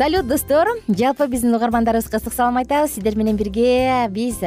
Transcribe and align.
салют 0.00 0.26
достор. 0.26 0.66
Жалпы 0.88 1.26
биздин 1.28 1.54
угармандарыбызга 1.54 2.16
ысык 2.16 2.32
салам 2.32 2.56
айтабыз. 2.56 2.94
Сиздер 2.94 3.18
менен 3.20 3.36
бирге 3.36 4.08
биз 4.08 4.38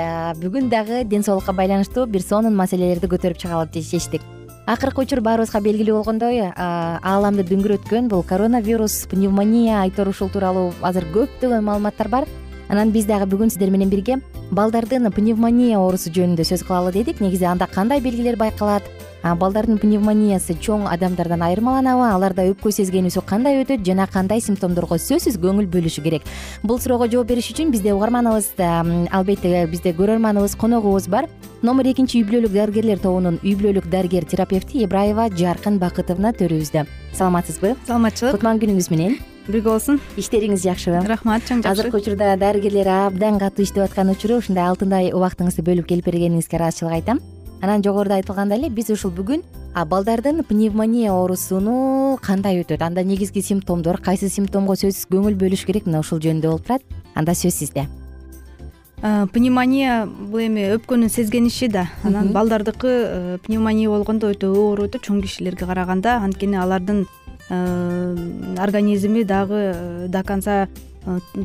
бүгүн 0.41 0.65
дагы 0.71 1.03
ден 1.03 1.21
соолукка 1.21 1.53
байланыштуу 1.53 2.07
бир 2.07 2.23
сонун 2.25 2.55
маселелерди 2.57 3.05
көтөрүп 3.05 3.37
чыгалы 3.37 3.67
деп 3.69 3.85
чечтик. 3.85 4.23
Акыркы 4.65 5.03
учур 5.03 5.21
баарыбызга 5.21 5.61
белгилүү 5.61 5.99
болгондой 5.99 6.41
ааламды 6.57 7.45
дүңгүрөткөн 7.45 8.09
бул 8.09 8.23
коронавирус 8.25 9.05
пневмония 9.11 9.83
айтор 9.83 10.09
ушул 10.09 10.33
тууралуу 10.33 10.73
азыр 10.81 11.05
көптөгөн 11.13 11.61
маалыматтар 11.61 12.09
бар. 12.09 12.25
Анан 12.67 12.89
биз 12.89 13.05
дагы 13.05 13.29
бүгүн 13.29 13.53
сиздер 13.53 13.69
менен 13.69 13.93
бирге 13.93 14.23
балдардын 14.49 15.11
пневмония 15.13 15.77
оорусу 15.77 16.09
жөнүндө 16.09 16.49
сөз 16.49 16.65
кылалы 16.65 16.97
дедик. 16.97 17.21
Негизи 17.21 17.45
анда 17.45 17.69
кандай 17.69 18.01
белгилер 18.01 18.41
байкалат 18.41 18.89
балдардын 19.23 19.79
пневмониясы 19.79 20.57
чоң 20.59 20.85
адамдардан 20.91 21.41
айырмаланабы. 21.47 22.05
Аларда 22.11 22.45
өпкө 22.51 22.73
сезгенүүсү 22.75 23.23
кандай 23.25 23.61
өтөт 23.63 23.85
жана 23.87 24.07
кандай 24.11 24.43
симптомдорго 24.43 24.99
сөзсүз 24.99 25.39
көңүл 25.39 25.69
бөлүшү 25.71 26.03
керек? 26.03 26.27
Бул 26.63 26.79
суроого 26.83 27.07
жооп 27.07 27.31
бериш 27.31 27.49
үчүн 27.53 27.71
бизде 27.71 27.93
угарманыбыз 27.95 28.53
албетте 29.11 29.65
бизде 29.71 29.95
көрөрманыбыз 29.95 30.57
коногубуз 30.59 31.07
бар. 31.07 31.29
Номер 31.63 31.87
экинчи 31.93 32.19
үй 32.19 32.27
бүлөлүк 32.27 32.51
дарыгерлер 32.51 32.99
тобунун 32.99 33.39
үй 33.39 33.55
бүлөлүк 33.55 33.87
дарыгер 33.87 34.25
терапевти 34.27 34.83
ибраева 34.83 35.29
жаркын 35.31 35.79
бакытовна 35.79 36.33
төрүбүздө 36.35 36.83
саламатсызбы? 37.15 37.77
Саламатчылык. 37.87 38.35
Кутман 38.35 38.59
күнүңүз 38.59 38.89
менен. 38.91 39.15
Бирге 39.47 39.69
болсун. 39.69 40.01
Иштериңиз 40.19 40.63
жакшыбы 40.63 40.99
рахмат 41.07 41.47
чоң 41.47 41.63
жакшы. 41.63 41.71
Азыркы 41.71 42.01
учурда 42.01 42.35
дарыгерлер 42.39 42.87
абдан 43.07 43.39
катуу 43.39 43.63
иштеп 43.63 43.85
аткан 43.87 44.11
учуру 44.11 44.41
ушундай 44.43 44.67
алтындай 44.67 45.11
убактыңызды 45.15 45.63
бөлүп 45.63 45.87
келип 45.87 46.07
бергениңизге 46.07 46.59
ыраазычылык 46.59 46.99
айтам 46.99 47.23
анан 47.63 47.83
жогоруда 47.83 48.19
айтылгандай 48.19 48.59
эле 48.59 48.69
биз 48.69 48.91
ушул 48.91 49.11
бүгүн 49.15 49.41
балдардын 49.87 50.43
пневмония 50.43 51.13
оорусуну 51.13 52.19
кандай 52.21 52.59
өтөт? 52.61 52.83
Анда 52.83 53.03
негизги 53.03 53.41
симптомдор 53.41 54.01
кайсы 54.03 54.27
симптомго 54.29 54.75
сөзсүз 54.75 55.07
көңүл 55.09 55.39
бөлүш 55.39 55.63
керек? 55.65 55.87
Мына 55.87 56.03
ушул 56.03 56.19
жөнүндө 56.19 56.51
болуп 56.51 56.67
турат. 56.67 56.83
Анда 57.15 57.31
сөз 57.31 57.55
сизде. 57.55 57.87
Пневмония 59.03 60.05
бул 60.05 60.43
эми 60.45 60.67
өпкөнүн 60.77 61.09
сезгениши 61.11 61.67
да. 61.67 61.89
Анан 62.03 62.29
балдардыкы 62.35 62.91
э, 62.91 63.37
пневмония 63.43 63.89
болгондо 63.91 64.29
өтө 64.31 64.51
оор 64.53 64.85
өтөт 64.85 65.07
чоң 65.07 65.19
кишилерге 65.25 65.67
караганда. 65.67 66.21
Анткени 66.23 66.55
алардын 66.55 67.05
э, 67.49 68.55
организми 68.63 69.23
дагы 69.23 69.59
э, 69.73 70.07
до 70.07 70.23
конца 70.23 70.69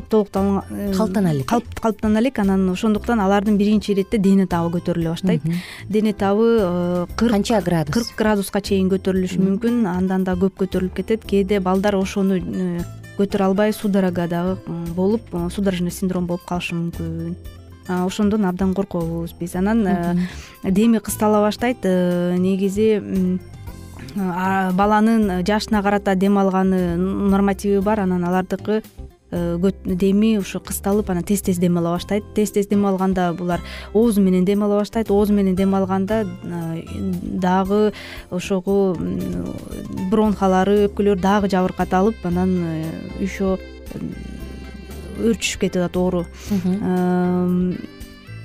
толуктала 0.09 0.63
калыптана 0.95 1.33
элек 1.33 1.47
калыптана 1.47 2.19
элек 2.19 2.39
анан 2.39 2.69
ошондуктан 2.71 3.19
алардын 3.19 3.57
биринчи 3.57 3.91
иретте 3.91 4.17
дене 4.17 4.47
табы 4.47 4.77
көтөрүлө 4.77 5.11
баштайт. 5.11 5.43
Дене 5.89 6.13
табы 6.13 7.07
кырк 7.17 7.31
канча 7.31 7.61
градус? 7.61 7.93
кырк 7.93 8.15
градуска 8.17 8.61
чейин 8.61 8.89
көтөрүлүшү 8.89 9.41
мүмкүн. 9.43 9.83
Андан 9.89 10.23
да 10.23 10.37
көп 10.39 10.63
көтөрүлүп 10.63 10.95
кетет. 11.01 11.25
Кээде 11.27 11.59
балдар 11.59 11.97
ошону 11.99 12.39
көтөрө 13.19 13.49
албай 13.49 13.73
судорога 13.73 14.27
дагы 14.27 14.57
болуп 14.95 15.27
судорожный 15.51 15.91
синдром 15.91 16.27
болуп 16.27 16.47
калышы 16.47 16.75
мүмкүн. 16.75 17.35
Ошондон 17.89 18.45
абдан 18.45 18.73
коркобуз 18.73 19.33
биз 19.39 19.55
анан 19.55 19.83
деми 20.63 20.99
кыстала 20.99 21.41
баштайт. 21.43 21.83
Э, 21.83 22.37
негизи 22.37 23.39
баланын 24.15 25.43
жашына 25.45 25.83
карата 25.83 26.15
дем 26.15 26.37
алганы 26.37 26.95
нормативи 26.95 27.81
бар. 27.81 27.99
Анан 27.99 28.23
алардыкы 28.23 28.83
Э, 28.99 29.09
деми 29.31 30.37
ушу 30.39 30.59
кысталып 30.59 31.09
анан 31.09 31.23
тез 31.23 31.41
тез 31.41 31.59
дем 31.59 31.77
ала 31.77 31.93
баштайт. 31.93 32.23
Тез 32.35 32.51
тез 32.51 32.67
дем 32.67 32.85
алганда 32.85 33.33
булар 33.33 33.61
оозу 33.93 34.21
менен 34.21 34.45
дем 34.45 34.63
ала 34.63 34.79
баштайт. 34.79 35.11
Оозу 35.11 35.33
менен 35.33 35.55
дем 35.55 35.75
алганда 35.75 36.25
э, 36.25 36.83
дагы 37.21 37.93
ошого 38.31 38.97
бронхалары 40.09 40.87
өпкөлөрү 40.87 41.21
дагы 41.21 41.49
жабыркаталып 41.49 42.25
анан 42.25 42.57
э, 42.57 42.85
еще 43.19 43.57
өөрчүшүп 45.19 45.61
кетип 45.61 45.81
атат 45.83 45.97
оору 45.97 46.25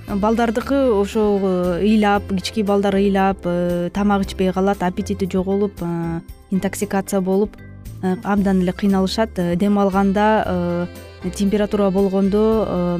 балдардыкы 0.09 0.91
ошо 0.93 1.39
ыйлап 1.81 2.29
кичинекей 2.29 2.65
балдар 2.65 2.97
ыйлап 2.99 3.47
тамак 3.95 4.27
ичпей 4.27 4.53
калат 4.53 4.83
аппетити 4.83 5.29
жоголуп 5.31 5.81
интоксикация 6.51 7.21
болуп 7.21 7.57
Э, 7.57 7.64
абдан 8.23 8.63
эле 8.63 8.73
кыйналышат. 8.73 9.39
Э, 9.39 9.57
дем 9.57 9.79
алганда 9.79 10.45
э, 10.47 10.87
температура 11.35 11.91
болгондо 11.91 12.99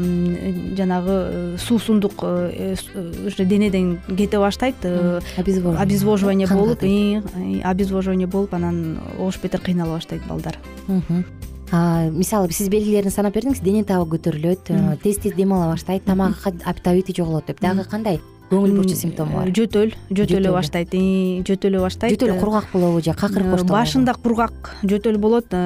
жанагы 0.77 1.59
суусундук 1.59 2.23
уже 2.23 3.45
денеден 3.45 4.01
кете 4.17 4.39
баштайт. 4.39 4.77
Обезвоживание. 5.37 6.49
болуп 6.49 6.83
обезвоживание 6.83 8.27
болуп 8.27 8.55
анан 8.55 8.99
оош 9.19 9.39
бетер 9.43 9.61
кыйнала 9.61 9.97
баштайт 9.97 10.23
балдар. 10.27 10.57
Мисалы 11.71 12.51
сиз 12.51 12.71
белгилерин 12.71 13.11
санап 13.11 13.35
бердиңиз 13.35 13.61
дене 13.61 13.85
табы 13.85 14.17
көтөрүлөт 14.17 15.01
тез 15.03 15.19
тез 15.19 15.35
дем 15.35 15.53
ала 15.53 15.73
баштайт 15.73 16.05
тамагы 16.05 16.35
аппетити 16.65 17.13
жоголот 17.13 17.45
деп. 17.47 17.61
Дагы 17.61 17.85
кандай 17.85 18.21
көңүл 18.55 18.75
бурчу 18.79 18.97
симптому 18.97 19.41
бар. 19.41 19.51
жөтөл 19.55 19.95
жөтөлө 20.15 20.53
баштайт 20.55 20.95
жөтөлө 21.49 21.81
баштайт 21.83 22.15
жөтөлү 22.15 22.37
кургак 22.41 22.69
болобу 22.73 23.01
же 23.03 23.15
какырык 23.19 23.51
боштогу 23.51 23.75
башында 23.75 24.15
кургак 24.15 24.75
жөтөл 24.83 25.19
болот 25.19 25.53
э, 25.53 25.63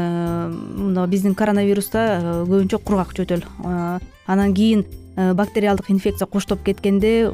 мына 0.49 1.07
биздин 1.07 1.35
коронавируста 1.39 1.99
э, 1.99 2.45
көбүнчө 2.49 2.81
кургак 2.85 3.13
жөтөл. 3.17 3.45
Э, 3.65 3.99
анан 4.27 4.55
кийин 4.55 4.87
бактериалдык 5.17 5.91
инфекция 5.91 6.27
коштоп 6.27 6.63
кеткенде 6.65 7.31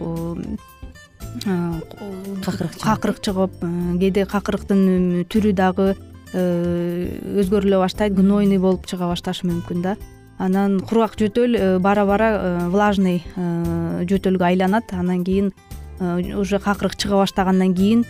какырык 2.44 2.78
какырык 2.80 3.20
чыгып 3.20 3.60
кээде 4.00 4.24
какырыктын 4.30 5.26
түрү 5.28 5.52
дагы 5.52 5.94
өзгөрүлө 6.32 7.82
баштайт 7.82 8.14
гнойный 8.16 8.58
болуп 8.58 8.86
чыга 8.90 9.10
башташы 9.10 9.46
мүмкүн 9.50 9.82
да 9.84 9.96
анан 10.38 10.80
кургак 10.80 11.16
жөтөл 11.18 11.56
э, 11.56 11.78
бара 11.78 12.04
бара 12.06 12.28
э, 12.34 12.68
влажный 12.68 13.22
э, 13.36 14.04
жөтөлгө 14.08 14.44
айланат. 14.44 14.92
Анан 14.92 15.24
кийин 15.24 15.52
уже 16.00 16.58
какырык 16.58 16.96
чыга 16.96 17.22
баштагандан 17.22 17.74
кийин 17.74 18.04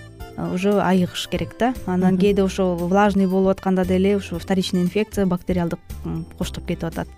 уже 0.55 0.81
айыгыш 0.81 1.29
керек 1.29 1.57
да. 1.59 1.75
Анан 1.87 2.19
кээде 2.19 2.43
ошо 2.43 2.75
влажный 2.77 3.27
болуп 3.27 3.51
атканда 3.51 3.85
деле 3.85 4.17
ушу 4.17 4.39
вторичный 4.39 4.83
инфекция 4.83 5.27
бактериалдык 5.27 5.79
коштоп 6.39 6.67
кетип 6.67 6.85
атат. 6.85 7.09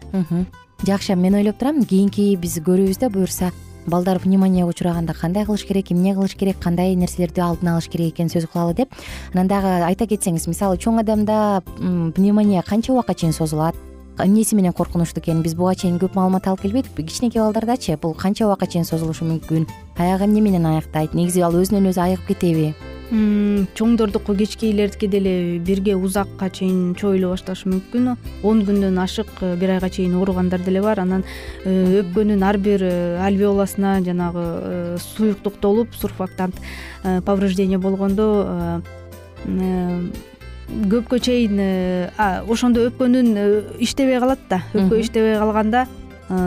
Жакшы 0.87 1.14
мен 1.14 1.35
ойлоп 1.35 1.58
турам 1.58 1.85
кийинки 1.85 2.35
биз 2.37 2.58
көрөбүз 2.58 2.99
да 2.99 3.08
буюрса 3.08 3.53
балдар 3.87 4.19
пневмонияга 4.19 4.69
учураганда 4.69 5.14
кандай 5.14 5.47
кылыш 5.47 5.64
керек 5.64 5.93
эмне 5.93 6.14
кылыш 6.14 6.35
керек 6.35 6.58
кандай 6.58 6.94
нерселерди 6.94 7.41
алдын 7.41 7.69
алыш 7.69 7.88
керек 7.88 8.14
экенин 8.14 8.29
сөз 8.29 8.50
кылалы 8.50 8.75
деп. 8.75 8.91
Анан 9.32 9.47
дагы 9.47 9.87
айта 9.87 10.06
кетсеңиз 10.06 10.49
мисалы 10.49 10.76
чоң 10.76 11.00
адамда 11.00 11.62
пневмония 12.17 12.62
канча 12.67 12.93
убакка 12.93 13.14
чейин 13.14 13.32
созулат 13.32 13.76
эмнеси 14.18 14.56
менен 14.56 14.72
коркунучтуу 14.72 15.22
экенин 15.22 15.42
биз 15.42 15.54
буга 15.54 15.74
чейин 15.74 15.98
көп 16.00 16.16
маалымат 16.16 16.46
алып 16.48 16.62
келбедикпи 16.62 17.04
кичинекей 17.04 17.42
балдардачы 17.42 17.96
бул 18.00 18.14
канча 18.14 18.46
убакка 18.46 18.66
чейин 18.66 18.84
созулушу 18.84 19.24
мүмкүн? 19.28 19.66
Аягы 19.98 20.24
эмне 20.24 20.40
менен 20.40 20.66
аяктайт? 20.66 21.14
Негизи 21.14 21.44
ал 21.44 21.56
өзүнөн 21.56 21.90
өзү 21.92 22.02
айыгып 22.02 22.32
кетеби? 22.32 22.74
Чоңдордуку 23.08 24.34
кичинекейлердики 24.34 25.06
деле 25.06 25.58
бирге 25.58 25.94
узакка 25.94 26.48
чейин 26.50 26.94
чоюла 26.98 27.36
башташы 27.36 27.68
мүмкүн. 27.70 28.16
Он 28.42 28.64
күндөн 28.66 28.98
ашык 28.98 29.30
э, 29.42 29.54
бир 29.56 29.76
айга 29.76 29.90
чейин 29.90 30.16
ооругандар 30.19 30.60
деле 30.60 30.82
бар. 30.82 30.98
Анан 30.98 31.22
э, 31.64 32.00
өпкөнүн 32.00 32.42
ар 32.42 32.58
бир 32.58 32.82
э, 32.82 33.20
альвеоласына 33.22 34.00
жанагы 34.02 34.98
суюктук 34.98 35.60
толуп 35.60 35.94
сурфактант 35.94 36.56
повреждение 37.24 37.78
болгондо 37.78 38.82
көпкө 40.66 41.20
чейин 41.22 41.60
э, 41.60 42.10
ошондо 42.50 42.86
өпкөнүн 42.90 43.28
э, 43.36 43.46
иштебей 43.82 44.18
калат 44.20 44.40
да. 44.50 44.62
Өпкө 44.74 45.00
иштебей 45.00 45.36
калганда 45.38 45.86
э, 46.28 46.38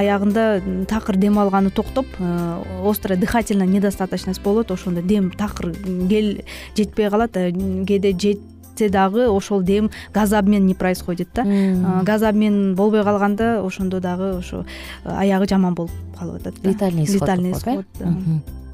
аягында 0.00 0.46
такыр 0.88 1.16
дем 1.16 1.38
алганы 1.38 1.70
токтоп 1.70 2.06
острая 2.84 3.18
дыхательная 3.18 3.66
недостаточность 3.66 4.42
болот. 4.42 4.70
Ошондо 4.70 5.02
дем 5.02 5.30
такыр 5.30 5.74
жетпей 6.76 7.10
калат. 7.10 7.32
Кээде 7.32 8.12
жетсе 8.12 8.90
дагы 8.90 9.28
ошол 9.28 9.62
дем 9.62 9.90
газ 10.12 10.32
обмен 10.32 10.66
не 10.66 10.74
происходит 10.74 11.28
да. 11.34 11.44
Газ 12.02 12.22
обмен 12.22 12.74
болбой 12.74 13.04
калганда 13.04 13.64
ошондо 13.64 14.00
дагы 14.00 14.36
ошо 14.38 14.66
аягы 15.04 15.48
жаман 15.48 15.74
болуп 15.74 15.92
калып 16.18 16.42
атат 16.42 16.54
летальный 16.62 17.04
исход 17.04 17.28
исход 17.56 17.86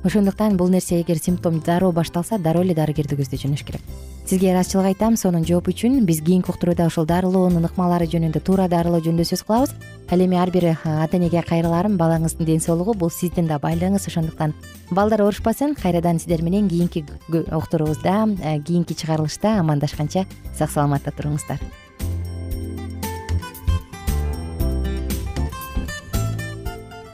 ошондуктан 0.04 0.56
бул 0.56 0.68
нерсе 0.68 1.00
эгер 1.00 1.18
симптом 1.18 1.60
дароо 1.60 1.92
башталса 1.92 2.38
дароо 2.38 2.62
эле 2.62 2.74
дарыгерди 2.74 3.16
көздөй 3.16 3.38
керек. 3.38 3.82
Сизге 4.26 4.52
ыраазычылык 4.52 4.86
айтам 4.86 5.16
сонун 5.16 5.44
жооп 5.44 5.68
үчүн 5.68 6.04
биз 6.06 6.20
кийинки 6.22 6.50
уктурууда 6.50 6.86
ушул 6.86 7.06
дарылоонун 7.06 7.66
ыкмалары 7.66 8.06
жөнүндө 8.06 8.40
туура 8.46 8.68
дарылоо 8.68 9.02
жөнүндө 9.02 9.26
сөз 9.26 9.42
кылабыз. 9.42 9.74
Ал 10.10 10.20
эми 10.22 10.38
ар 10.38 10.50
бир 10.54 10.78
ата 10.84 11.18
энеге 11.18 11.42
кайрыларым 11.42 11.98
балаңыздын 11.98 12.46
ден 12.46 12.60
соолугу 12.60 12.94
бул 12.94 13.10
сиздин 13.10 13.50
да 13.50 13.58
байлыгыңыз. 13.58 14.06
Ошондуктан 14.06 14.54
балдар 14.90 15.26
оорушпасын 15.26 15.74
кайрадан 15.74 16.18
сиздер 16.20 16.42
менен 16.42 16.68
кийинки 16.68 17.04
уктуруубузда 17.28 18.62
кийинки 18.64 18.94
чыгарылышта 18.94 19.58
амандашканча 19.58 20.26
сак 20.54 20.70
саламатта 20.70 21.10
туруңуздар 21.10 21.58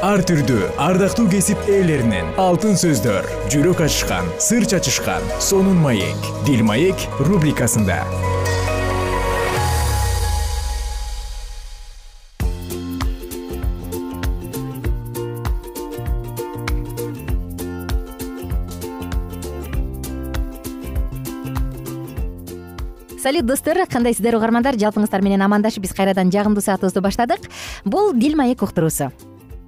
ар 0.00 0.22
түрдүү 0.24 0.70
ардактуу 0.80 1.26
кесип 1.28 1.60
ээлеринен. 1.68 2.32
Алтын 2.40 2.78
сөздөр 2.80 3.26
жүрөк 3.52 3.82
ачышкан 3.84 4.30
сыр 4.40 4.64
чачышкан 4.64 5.24
сонун 5.44 5.76
маек. 5.76 6.28
Дил 6.46 6.64
маек 6.64 6.96
рубрикасында. 7.20 8.00
Салют 23.20 23.44
достор 23.44 23.84
кандайсыздар 23.84 24.38
угармандар? 24.38 24.80
Жалпыңыздар 24.80 25.20
менен 25.20 25.44
амандашып 25.44 25.84
биз 25.84 25.92
кайрадан 25.92 26.32
жагымдуу 26.32 26.64
саатыбызды 26.64 27.04
баштадык. 27.04 27.50
Бул 27.84 28.14
дил 28.16 28.40
маек 28.40 28.64
уктуруусу 28.64 29.12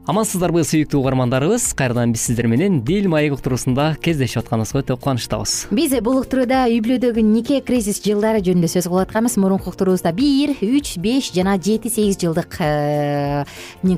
амансыздарбы 0.03 0.65
сүйүктүү 0.67 0.99
угармандарыбыз. 0.99 1.69
Кайрадан 1.79 2.13
биз 2.15 2.25
сиздер 2.27 2.49
менен 2.51 2.81
дил 2.83 3.07
маек 3.11 3.37
уктуруусунда 3.37 3.93
кездешип 4.03 4.41
атканыбызга 4.43 4.81
өтө 4.83 4.97
кубанычтабыз. 4.99 5.69
Биз 5.71 5.95
бул 6.03 6.19
уктурууда 6.19 6.65
үй 6.67 6.81
бүлөдөгү 6.83 7.23
нике 7.23 7.61
кризис 7.63 8.01
жылдары 8.03 8.43
жөнүндө 8.43 8.71
сөз 8.73 8.89
кылып 8.91 9.07
атканбыз. 9.07 9.37
Мурунку 9.39 9.71
уктуруубузда 9.71 10.11
бир 10.17 10.57
үч 10.59 10.97
беш 11.03 11.31
жана 11.35 11.55
жети 11.55 11.93
сегиз 11.93 12.19
жылдык 12.19 12.59
э, 12.59 13.45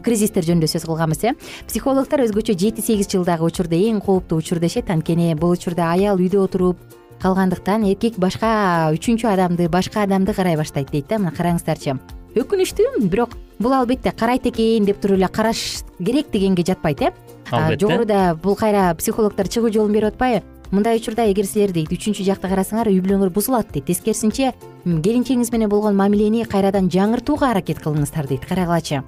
кризистер 0.04 0.44
жөнүндө 0.44 0.68
сөз 0.74 0.84
кылганбыз 0.84 1.24
э. 1.24 1.32
Психологдор 1.70 2.26
өзгөчө 2.26 2.52
жети 2.52 2.84
сегиз 2.84 3.08
жылдагы 3.08 3.48
учурду 3.48 3.78
эң 3.78 4.02
кооптуу 4.04 4.42
учур 4.42 4.60
дешет 4.60 4.90
анткени 4.92 5.32
бул 5.34 5.56
учурда 5.56 5.88
аял 5.94 6.20
үйдө 6.20 6.44
отуруп 6.44 6.76
калгандыктан 7.22 7.88
эркек 7.88 8.18
башка 8.20 8.90
үчүнчү 8.92 9.30
адамды 9.32 9.70
башка 9.72 10.04
адамды 10.04 10.36
карай 10.36 10.60
баштайт 10.60 10.92
дейт 10.92 11.08
да. 11.08 11.16
Мына 11.22 11.32
караңыздарчы 11.32 11.96
өкүнүчтүү 12.34 13.06
бирок 13.06 13.36
бул 13.62 13.72
албетте 13.72 14.10
карайт 14.10 14.46
экен 14.50 14.88
деп 14.88 15.00
туруп 15.00 15.18
эле 15.18 15.28
караш 15.28 15.84
керек 15.98 16.32
дегенге 16.32 16.64
жатпайт 16.66 17.02
э? 17.02 17.12
Албетте. 17.50 17.86
жогоруда 17.86 18.34
бул 18.34 18.56
кайра 18.56 18.94
психологдор 18.94 19.48
чыгуу 19.48 19.70
жолун 19.70 19.92
берип 19.92 20.14
атпайбы 20.14 20.42
мындай 20.74 20.96
учурда 20.98 21.30
эгер 21.30 21.46
силер 21.46 21.72
дейт 21.72 21.92
үчүнчү 21.94 22.24
жакты 22.26 22.48
карасаңар 22.50 22.90
үй 22.90 22.98
бүлөңөр 23.04 23.30
бузулат 23.30 23.70
дейт. 23.70 23.86
Тескерисинче 23.86 24.52
келинчегиңиз 24.84 25.52
менен 25.52 25.70
болгон 25.70 25.94
мамилени 25.94 26.42
кайрадан 26.50 26.90
жаңыртууга 26.90 27.52
аракет 27.52 27.78
кылыңыздар 27.84 28.26
дейт. 28.26 28.46
Карагылачы 28.48 29.04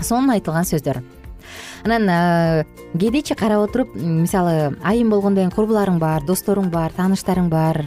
сонун 0.00 0.32
айтылган 0.32 0.64
сөздөр. 0.64 1.02
Анан 1.84 2.64
кээдечи 2.96 3.36
карап 3.36 3.68
отуруп 3.68 3.94
мисалы 3.94 4.76
айым 4.82 5.10
болгондон 5.10 5.44
кийин 5.44 5.54
курбуларың 5.54 6.00
бар 6.00 6.24
досторуң 6.24 6.70
бар 6.72 6.96
тааныштарың 6.96 7.50
бар 7.52 7.82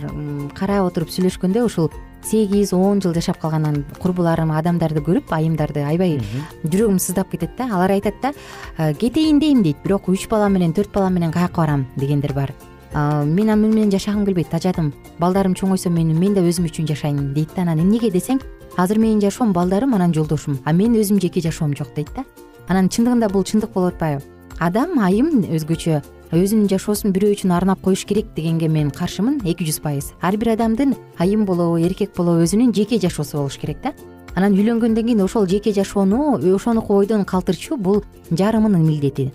карап 0.55 0.91
отуруп 0.91 1.09
сүйлөшкөндө 1.09 1.65
ушул 1.65 1.89
сегиз 2.23 2.73
он 2.73 3.01
жыл 3.01 3.13
жашап 3.13 3.39
калган 3.39 3.85
курбуларым 3.99 4.51
адамдарды 4.51 5.01
көрүп 5.01 5.31
айымдарды 5.31 5.83
аябай 5.83 6.19
жүрөгүм 6.63 6.99
сыздап 6.99 7.31
кетет 7.31 7.55
да 7.57 7.69
алар 7.73 7.91
айтат 7.91 8.15
да 8.21 8.33
«Э, 8.77 8.93
кетейин 8.93 9.39
дейм 9.39 9.63
дейт 9.63 9.77
бирок 9.83 10.09
үч 10.09 10.27
бала 10.29 10.49
менен 10.49 10.73
төрт 10.73 10.91
бала 10.91 11.09
менен 11.09 11.31
каяка 11.31 11.61
барам? 11.61 11.87
дегендер 11.95 12.33
бар. 12.33 12.53
Мен 12.93 13.47
муну 13.59 13.73
менен 13.73 13.91
жашагым 13.91 14.25
келбейт 14.25 14.53
ажадым 14.53 14.93
балдарым 15.19 15.53
чоңойсо 15.53 15.89
мен 15.89 16.17
мен 16.17 16.33
да 16.33 16.41
өзүм 16.41 16.65
үчүн 16.65 16.87
жашайын 16.87 17.33
дейт 17.33 17.53
да 17.55 17.61
анан. 17.61 17.79
Эмнеге 17.79 18.09
десең 18.09 18.41
азыр 18.77 18.97
менин 18.97 19.21
жашоом 19.21 19.53
балдарым 19.53 19.93
анан 19.93 20.13
жолдошум 20.13 20.59
а 20.65 20.73
менин 20.73 20.99
өзүмдүн 21.01 21.21
жеке 21.21 21.41
жашоом 21.41 21.75
жок 21.77 21.93
дейт 21.95 22.09
да. 22.15 22.25
Анан 22.67 22.89
чындыгында 22.89 23.29
бул 23.29 23.43
чындык 23.43 23.73
болуп 23.73 23.93
атпайбы? 23.93 24.23
Адам 24.59 24.99
айым 24.99 25.45
өзгөчө 25.53 26.01
өзүнүн 26.29 26.67
жашоосун 26.69 27.09
бирөө 27.09 27.33
үчүн 27.33 27.53
арнап 27.55 27.81
коюш 27.81 28.03
керек 28.05 28.27
дегенге 28.35 28.67
мен 28.69 28.91
каршымын 28.93 29.39
эки 29.49 29.65
жүз 29.65 29.79
пайыз. 29.81 30.11
Ар 30.21 30.37
бир 30.37 30.53
адамдын 30.53 30.93
айым 31.17 31.45
болобу 31.45 31.79
эркек 31.81 32.13
болобу 32.15 32.43
өзүнүн 32.45 32.69
жеке 32.75 32.99
жашоосу 33.01 33.39
болуш 33.39 33.57
керек 33.57 33.81
да. 33.81 33.93
Анан 34.35 34.53
үйлөнгөндөн 34.53 35.07
кийин 35.07 35.23
ошол 35.25 35.47
жеке 35.49 35.73
жашоону 35.73 36.37
ошону 36.53 36.85
бойдон 36.85 37.25
калтырчу 37.25 37.77
бул 37.77 38.03
жарымынын 38.29 38.85
милдети. 38.85 39.31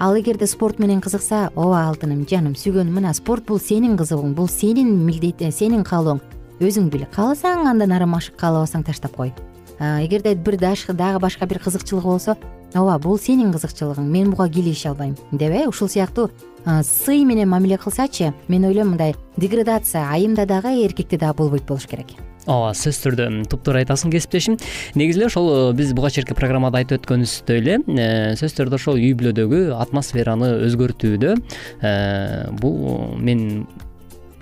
Ал 0.00 0.16
эгерде 0.16 0.46
спорт 0.46 0.78
менен 0.78 1.00
кызыкса 1.00 1.50
ооба 1.56 1.82
алтыным 1.88 2.22
жаным 2.30 2.54
сүйгөнүм 2.54 2.94
мына 3.02 3.12
спорт 3.12 3.44
бул 3.44 3.58
сенин 3.58 3.98
кызыгуң 3.98 4.32
бул 4.32 4.48
сенин 4.48 4.94
милдет 5.04 5.42
сенин 5.52 5.82
каалооң 5.84 6.22
өзүң 6.60 6.88
бил 6.94 7.04
кааласаң 7.12 7.66
андан 7.68 7.92
ары 7.92 8.06
машык 8.08 8.38
каалабасаң 8.40 8.86
таштап 8.86 9.12
кой 9.18 9.34
эгерде 9.80 10.34
бир 10.34 10.56
дагы 10.58 11.18
башка 11.18 11.46
бир 11.46 11.58
кызыкчылыгы 11.58 12.06
болсо 12.06 12.36
ооба 12.74 12.98
бул 12.98 13.18
сенин 13.18 13.52
кызыкчылыгың 13.52 14.06
мен 14.06 14.30
буга 14.30 14.48
кийлигише 14.48 14.88
албайм 14.90 15.16
деп 15.32 15.50
э 15.50 15.66
ушул 15.66 15.88
сыяктуу 15.88 16.30
сый 16.82 17.24
менен 17.24 17.48
мамиле 17.48 17.78
кылсачы 17.78 18.34
мен 18.48 18.64
ойлойм 18.64 18.90
мындай 18.90 19.14
деградация 19.36 20.08
айымда 20.10 20.46
дагы 20.46 20.84
эркекте 20.84 21.18
дагы 21.18 21.34
болбойт 21.38 21.64
болуш 21.64 21.86
керек. 21.86 22.06
Ооба 22.46 22.72
сөзсүз 22.72 23.02
түрдө 23.04 23.26
туптуура 23.52 23.82
айтасың 23.82 24.12
кесиптешим. 24.14 24.56
Негизи 24.94 25.20
эле 25.20 25.26
ошол 25.28 25.50
э, 25.52 25.72
биз 25.76 25.92
буга 25.92 26.10
чейинки 26.10 26.34
программада 26.34 26.80
айтып 26.80 27.02
өткөнүбүздөй 27.02 27.60
эле 27.60 27.76
э, 27.84 28.06
сөзсүз 28.40 28.56
түрдө 28.56 28.78
ошол 28.80 29.00
үй 29.00 29.12
бүлөдөгү 29.20 29.60
атмосфераны 29.76 30.54
өзгөртүүдө 30.66 31.34
э, 31.36 31.92
бул 32.62 33.14
мен 33.20 33.66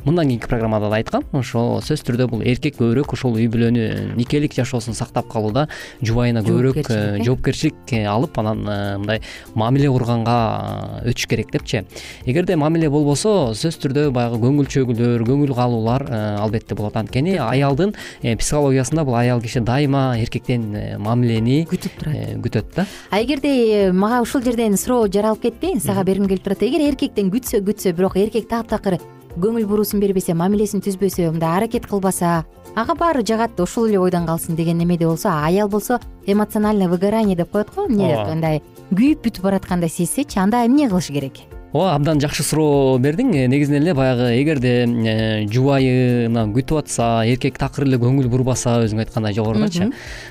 мындан 0.04 0.28
кийинки 0.28 0.46
программада 0.46 0.88
да 0.88 0.96
айткам 0.96 1.24
ошо 1.32 1.80
сөзсүз 1.82 2.04
түрдө 2.06 2.26
бул 2.30 2.42
эркек 2.46 2.76
көбүрөөк 2.78 3.12
ошол 3.16 3.36
үй 3.38 3.48
бүлөнү 3.50 4.14
никелик 4.16 4.54
жашоосун 4.54 4.94
сактап 4.94 5.28
калууда 5.32 5.66
жубайына 6.00 6.44
көбүрөөк 6.46 6.90
жоопкерчилик 7.26 7.92
э, 7.92 8.04
алып 8.06 8.38
анан 8.38 8.62
э, 8.62 8.76
мындай 8.98 9.22
мамиле 9.54 9.90
курганга 9.90 11.02
өтүш 11.08 11.26
керек 11.28 11.50
депчи. 11.52 11.84
Эгерде 12.24 12.56
мамиле 12.56 12.90
болбосо 12.92 13.52
сөзсүз 13.58 13.80
түрдө 13.84 14.06
баягы 14.14 14.38
көңүл 14.44 14.70
чөгүүлөр 14.70 15.26
көңүл 15.26 15.54
калуулар 15.58 16.06
албетте 16.38 16.78
болот 16.78 16.96
анткени 16.96 17.36
аялдын 17.42 17.94
психологиясында 18.22 19.04
бул 19.04 19.18
аял 19.18 19.42
киши 19.42 19.60
дайыма 19.60 20.14
эркектен 20.22 20.70
мамилени 21.02 21.64
күтүп 21.70 21.98
турат. 21.98 22.34
күтөт 22.46 22.74
да. 22.76 22.86
А 23.10 23.20
эгерде 23.20 23.90
мага 23.92 24.22
ушул 24.22 24.42
жерден 24.42 24.76
суроо 24.76 25.08
жаралып 25.08 25.48
кетти 25.48 25.78
сага 25.80 26.04
бергим 26.04 26.28
келип 26.28 26.44
турат. 26.44 26.62
Эгер 26.62 26.88
эркектен 26.92 27.32
күтсө 27.34 27.64
күтсө 27.66 27.96
бирок 27.96 28.16
эркек 28.16 28.48
таптакыр 28.48 28.98
көңүл 29.38 29.66
буруусун 29.70 30.00
бербесе 30.02 30.34
мамилесин 30.34 30.82
түзбөсө 30.82 31.28
мындай 31.30 31.58
аракет 31.60 31.86
кылбаса 31.86 32.44
ага 32.74 32.94
баары 32.98 33.22
жагат 33.26 33.60
ушул 33.62 33.86
эле 33.86 34.00
ойдон 34.02 34.26
калсын 34.26 34.56
деген 34.58 34.78
немеде 34.78 35.06
болсо 35.06 35.30
аял 35.44 35.68
болсо 35.68 36.00
эмоциональное 36.26 36.88
выгорание 36.88 37.36
деп 37.36 37.52
коет 37.52 37.70
го 37.74 37.86
эмне 37.86 38.16
мындай 38.26 38.62
күйүп 38.90 39.22
бүтүп 39.26 39.46
бараткандай 39.46 39.88
сезсечи 39.88 40.38
анда 40.38 40.64
эмне 40.66 40.88
кылыш 40.88 41.12
керек 41.14 41.44
ооба 41.72 41.94
абдан 41.94 42.20
жакшы 42.20 42.42
суроо 42.42 42.98
бердиң. 42.98 43.34
Э, 43.36 43.46
негизинен 43.46 43.82
эле 43.82 43.94
баягы 43.94 44.30
эгерде 44.40 44.72
э, 44.86 45.46
жубайынан 45.52 46.54
күтүп 46.56 46.80
атса 46.80 47.26
эркек 47.28 47.58
такыр 47.60 47.84
эле 47.84 47.98
көңүл 48.00 48.28
бурбаса 48.32 48.78
өзүң 48.86 49.02
айткандай 49.04 49.36
жогорудачы 49.36 49.90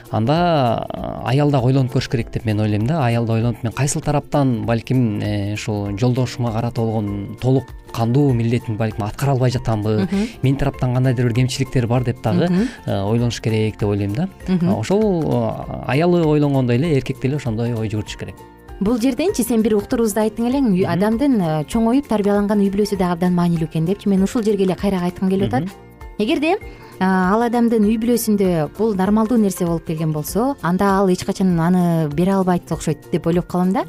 анда 0.10 0.88
аял 1.26 1.52
дагы 1.54 1.70
ойлонуп 1.70 1.94
көрүш 1.94 2.10
керек 2.10 2.32
деп 2.34 2.46
мен 2.46 2.60
ойлойм 2.60 2.88
да. 2.88 3.04
Аял 3.06 3.26
да 3.26 3.38
ойлонуп 3.38 3.62
мен 3.64 3.74
кайсыл 3.74 4.02
тараптан 4.02 4.66
балким 4.66 5.22
ушул 5.54 5.92
жолдошума 5.98 6.52
карата 6.54 6.82
болгон 6.82 7.38
толук 7.42 7.70
кандуу 7.94 8.34
милдетин 8.34 8.78
балким 8.78 9.06
аткара 9.06 9.32
албай 9.32 9.52
жатамбы? 9.52 10.08
Менин 10.42 10.58
тараптан 10.58 10.96
кандайдыр 10.96 11.28
бир 11.28 11.36
кемчиликтер 11.36 11.88
бар 11.88 12.04
деп 12.04 12.22
дагы 12.24 12.50
ойлонуш 12.88 13.42
керек 13.42 13.78
деп 13.78 13.90
ойлойм 13.90 14.14
да. 14.16 14.30
Ошол 14.74 15.24
аялы 15.86 16.26
ойлонгондой 16.26 16.78
эле 16.78 16.96
эркек 16.98 17.22
деле 17.22 17.38
ошондой 17.38 17.74
ой 17.74 17.90
жүгүртүш 17.90 18.18
керек 18.18 18.36
бул 18.80 19.00
жерденчи 19.02 19.44
сен 19.44 19.64
бир 19.66 19.74
уктуруубузда 19.78 20.28
айттың 20.28 20.48
элең 20.52 20.68
адамдын 20.86 21.40
э, 21.42 21.52
чоңоюп 21.72 22.08
тарбияланган 22.12 22.62
үй 22.62 22.70
бүлөсү 22.74 22.98
дагы 23.00 23.18
абдан 23.18 23.34
маанилүү 23.34 23.70
экен 23.72 23.86
депчи. 23.90 24.10
Мен 24.10 24.24
ушул 24.24 24.44
жерге 24.46 24.68
эле 24.68 24.76
кайра 24.78 25.00
кайткым 25.02 25.30
келип 25.30 25.54
атат 25.54 25.72
эгерде 26.20 26.54
э, 26.54 26.60
ал 27.02 27.42
адамдын 27.42 27.88
үй 27.90 27.98
бүлөсүндө 27.98 28.70
бул 28.78 28.94
нормалдуу 28.98 29.40
нерсе 29.42 29.66
болуп 29.66 29.88
келген 29.88 30.14
болсо 30.14 30.56
анда 30.62 30.92
ал 31.00 31.10
эч 31.10 31.26
качан 31.26 31.58
аны 31.60 32.08
бере 32.14 32.36
албайт 32.36 32.72
окшойт 32.72 33.10
деп 33.12 33.26
ойлоп 33.28 33.48
калам 33.48 33.74
да. 33.74 33.86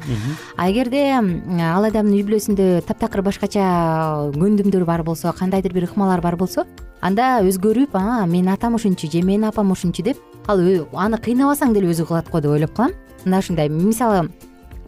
А 0.57 0.69
эгерде 0.71 1.13
ал 1.13 1.85
адамдын 1.85 2.15
үй 2.15 2.25
бүлөсүндө 2.25 2.81
таптакыр 2.87 3.21
башкача 3.21 4.31
көндүмдөр 4.33 4.85
бар 4.85 5.03
болсо 5.03 5.33
кандайдыр 5.33 5.73
бир 5.73 5.89
ыкмалар 5.89 6.21
бар 6.21 6.35
болсо 6.35 6.65
анда 7.01 7.39
өзгөрүп 7.45 7.93
а 7.93 8.25
менин 8.25 8.53
атам 8.53 8.75
ушунчу 8.75 9.09
же 9.11 9.21
менин 9.21 9.45
апам 9.45 9.71
ушунчу 9.71 10.03
деп 10.03 10.17
ал 10.47 10.59
аны 10.93 11.17
кыйнабасаң 11.17 11.73
деле 11.73 11.93
өзү 11.93 12.07
кылат 12.07 12.29
го 12.29 12.41
деп 12.41 12.51
ойлоп 12.51 12.73
калам. 12.73 12.91
Мына 13.25 13.39
ушундай. 13.39 13.69
Мисалы 13.69 14.29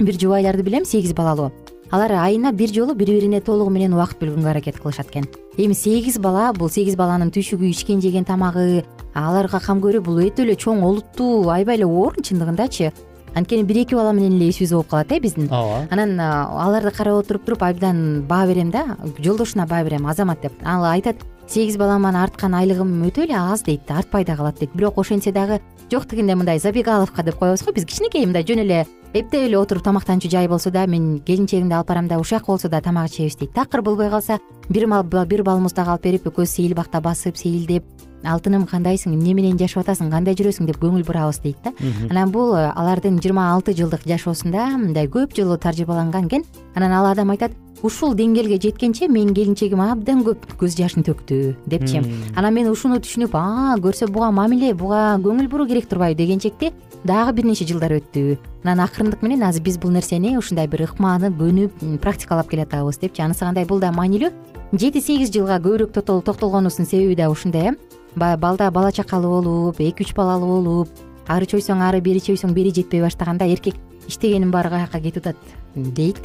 бир 0.05 0.19
жубайларды 0.19 0.63
билем 0.63 0.85
сегиз 0.85 1.13
балалуу. 1.13 1.51
Алар 1.91 2.11
айына 2.23 2.53
бир 2.55 2.71
жолу 2.71 2.95
бири 2.95 3.17
бирине 3.17 3.41
толугу 3.41 3.69
менен 3.69 3.93
убакыт 3.93 4.21
бөлгөнгө 4.21 4.49
аракет 4.49 4.79
кылышат 4.79 5.09
экен. 5.11 5.25
Эми 5.57 5.73
сегиз 5.73 6.17
бала 6.19 6.53
бул 6.53 6.69
сегиз 6.69 6.95
баланын 6.95 7.31
түйшүгү 7.35 7.67
ичкен 7.67 7.99
жеген 8.01 8.23
тамагы 8.23 8.85
аларга 9.13 9.59
кам 9.59 9.81
көрүү 9.83 9.99
бул 10.05 10.21
өтө 10.23 10.45
эле 10.45 10.55
чоң 10.55 10.85
олуттуу 10.87 11.49
аябай 11.51 11.75
эле 11.81 11.85
оор 11.85 12.15
чындыгындачы. 12.15 12.93
Анткени 13.35 13.63
бир 13.63 13.81
эки 13.83 13.95
бала 13.95 14.13
менен 14.13 14.37
эле 14.37 14.49
ишибиз 14.49 14.71
болуп 14.71 14.87
калат 14.87 15.11
э 15.11 15.19
биздин. 15.19 15.49
Ооба. 15.51 15.87
Анан 15.91 16.19
аларды 16.19 16.91
карап 16.91 17.25
отуруп 17.25 17.45
туруп 17.45 17.63
абдан 17.63 18.23
баа 18.23 18.47
берем 18.47 18.71
да 18.71 18.97
жолдошуна 19.19 19.67
баа 19.67 19.83
берем 19.83 20.07
азамат 20.07 20.41
деп. 20.41 20.53
Ал 20.63 20.85
айтат 20.85 21.17
сегиз 21.47 21.75
баламан 21.75 22.15
арткан 22.15 22.53
айлыгым 22.55 23.03
өтө 23.03 23.25
эле 23.25 23.35
аз 23.35 23.63
дейт 23.63 23.91
артпай 23.91 24.23
да 24.23 24.37
калат 24.37 24.59
дейт. 24.59 24.71
Бирок 24.73 24.97
ошентсе 24.97 25.31
дагы 25.31 25.59
жок 25.91 26.07
дегенде 26.07 26.35
мындай 26.35 26.59
забегаловка 26.59 27.23
деп 27.23 27.35
коебуз 27.35 27.63
го 27.63 27.73
биз 27.73 27.85
кичинекей 27.85 28.25
мындай 28.25 28.43
жөн 28.43 28.59
эле 28.59 28.85
эптеп 29.13 29.43
эле 29.43 29.57
отуруп 29.59 29.83
тамактанчу 29.83 30.29
жай 30.31 30.47
болсо 30.47 30.71
да 30.71 30.85
мен 30.87 31.19
келинчегимди 31.19 31.73
алып 31.75 31.87
барам 31.87 32.07
да 32.07 32.19
ушул 32.19 32.37
жака 32.37 32.45
болсо 32.47 32.69
да 32.69 32.81
тамак 32.81 33.09
ичебиз 33.09 33.35
дейт. 33.35 33.53
Такыр 33.53 33.81
болбой 33.81 34.09
калса 34.09 34.39
бир 34.69 34.87
бир 35.27 35.43
балымызды 35.43 35.75
дагы 35.75 35.91
алып 35.91 36.03
берип 36.03 36.27
экөөбүз 36.27 36.45
сейил 36.45 36.75
бакта 36.75 37.01
басып 37.01 37.35
сейилдеп 37.35 37.83
алтыным 38.23 38.65
кандайсың? 38.67 39.13
Эмне 39.13 39.33
менен 39.33 39.57
жашап 39.57 39.83
атасың? 39.83 40.11
Кандай 40.11 40.33
жүрөсүң? 40.33 40.65
деп 40.65 40.77
көңүл 40.77 41.03
бурабыз 41.05 41.41
дейт 41.43 41.57
да. 41.63 41.73
Анан 42.09 42.31
бул 42.31 42.53
алардын 42.55 43.19
жыйырма 43.19 43.51
алты 43.53 43.73
жылдык 43.73 44.07
жашоосунда 44.07 44.77
мындай 44.77 45.07
көп 45.07 45.35
жолу 45.35 45.57
тажрыйбаланган 45.57 46.27
экен 46.27 46.45
анан 46.75 46.91
ал 46.91 47.05
адам 47.11 47.31
айтат 47.31 47.51
ушул 47.83 48.13
деңгээлге 48.13 48.61
жеткенче 48.61 49.07
менин 49.07 49.33
келинчегим 49.33 49.81
абдан 49.81 50.21
көп 50.23 50.37
көз 50.59 50.77
жашын 50.77 51.03
төктү 51.03 51.55
депчи. 51.65 52.03
Анан 52.35 52.53
мен 52.53 52.69
ушуну 52.69 53.01
түшүнүп 53.01 53.33
а 53.33 53.75
көрсө 53.81 54.07
буга 54.07 54.31
мамиле 54.31 54.73
буга 54.73 55.17
көңүл 55.17 55.49
буруу 55.49 55.67
керек 55.67 55.89
турбайбы? 55.89 56.21
дегенчекти 56.21 56.71
дагы 57.03 57.33
бир 57.33 57.45
нече 57.45 57.65
жылдар 57.65 57.95
өттү. 57.97 58.37
Анан 58.63 58.83
акырындык 58.85 59.21
менен 59.25 59.43
азыр 59.47 59.63
биз 59.65 59.77
бул 59.81 59.91
нерсени 59.91 60.35
ушундай 60.37 60.67
бир 60.67 60.85
ыкмаанып 60.85 61.37
көнүп 61.39 62.01
практикалап 62.01 62.49
келатабыз 62.49 62.99
депчи 63.01 63.23
анысы 63.25 63.45
кандай 63.45 63.65
бул 63.65 63.79
да 63.79 63.91
маанилүү. 63.91 64.31
Жети 64.71 65.01
сегиз 65.01 65.31
жылга 65.33 65.57
көбүрөөк 65.59 65.95
токтолгонубуздун 65.97 66.85
себеби 66.85 67.15
да 67.15 67.29
ушундай 67.29 67.71
э. 67.71 67.75
Баягы 68.15 68.41
балда 68.41 68.71
бала 68.71 68.91
чакалуу 68.91 69.41
болуп 69.41 69.81
эки 69.81 70.03
үч 70.03 70.13
балалуу 70.15 70.61
болуп 70.61 70.89
ары 71.27 71.45
чөйсөң 71.45 71.81
ары 71.83 72.01
бери 72.01 72.19
чөйсөң 72.19 72.53
бери 72.53 72.71
жетпей 72.71 73.01
баштаганда 73.01 73.45
эркек 73.45 73.75
иштегенин 74.07 74.51
баары 74.51 74.69
каяка 74.69 74.99
кетип 74.99 75.27
атат 75.27 75.37
дейт. 75.75 76.19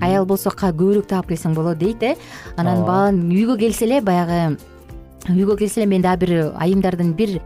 Аял 0.00 0.26
болсо 0.26 0.50
көбүрөөк 0.50 1.06
таап 1.06 1.28
келсең 1.28 1.54
болот 1.54 1.78
дейт 1.78 2.02
э. 2.02 2.16
Анан 2.56 2.84
бала 2.84 3.12
үйгө 3.12 3.58
келсе 3.60 3.84
эле 3.86 4.00
баягы 4.00 4.58
үйгө 5.28 5.58
келсе 5.58 5.82
эле 5.82 5.90
мен 5.90 6.02
дагы 6.02 6.26
бир 6.26 6.52
айымдардын 6.56 7.12
бир 7.16 7.40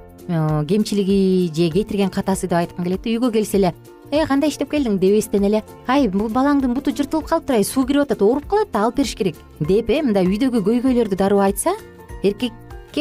кемчилиги 0.69 1.51
же 1.55 1.71
кетирген 1.71 2.11
катасы 2.11 2.49
деп 2.49 2.59
айткым 2.59 2.85
келет 2.85 3.03
да 3.03 3.11
үйгө 3.11 3.33
келсе 3.33 3.59
эле 3.59 3.75
э 4.11 4.27
кандай 4.27 4.51
иштеп 4.51 4.71
келдиң? 4.71 4.99
дебестен 4.99 5.45
эле 5.45 5.63
ай 5.87 6.09
бул 6.09 6.29
балаңдын 6.29 6.75
буту 6.75 6.91
жыртылып 6.91 7.29
калыптыр 7.29 7.57
ай 7.57 7.65
суу 7.65 7.87
кирип 7.87 8.03
атат 8.03 8.23
ооруп 8.23 8.47
калат 8.49 8.73
да 8.73 8.85
алып 8.85 8.97
бериш 8.97 9.15
керек 9.15 9.37
деп 9.61 9.91
э 9.91 10.03
мындай 10.03 10.27
үйдөгү 10.27 10.63
көйгөйлөрдү 10.63 11.17
дароо 11.17 11.41
айтса 11.41 11.75
эркек 12.23 12.53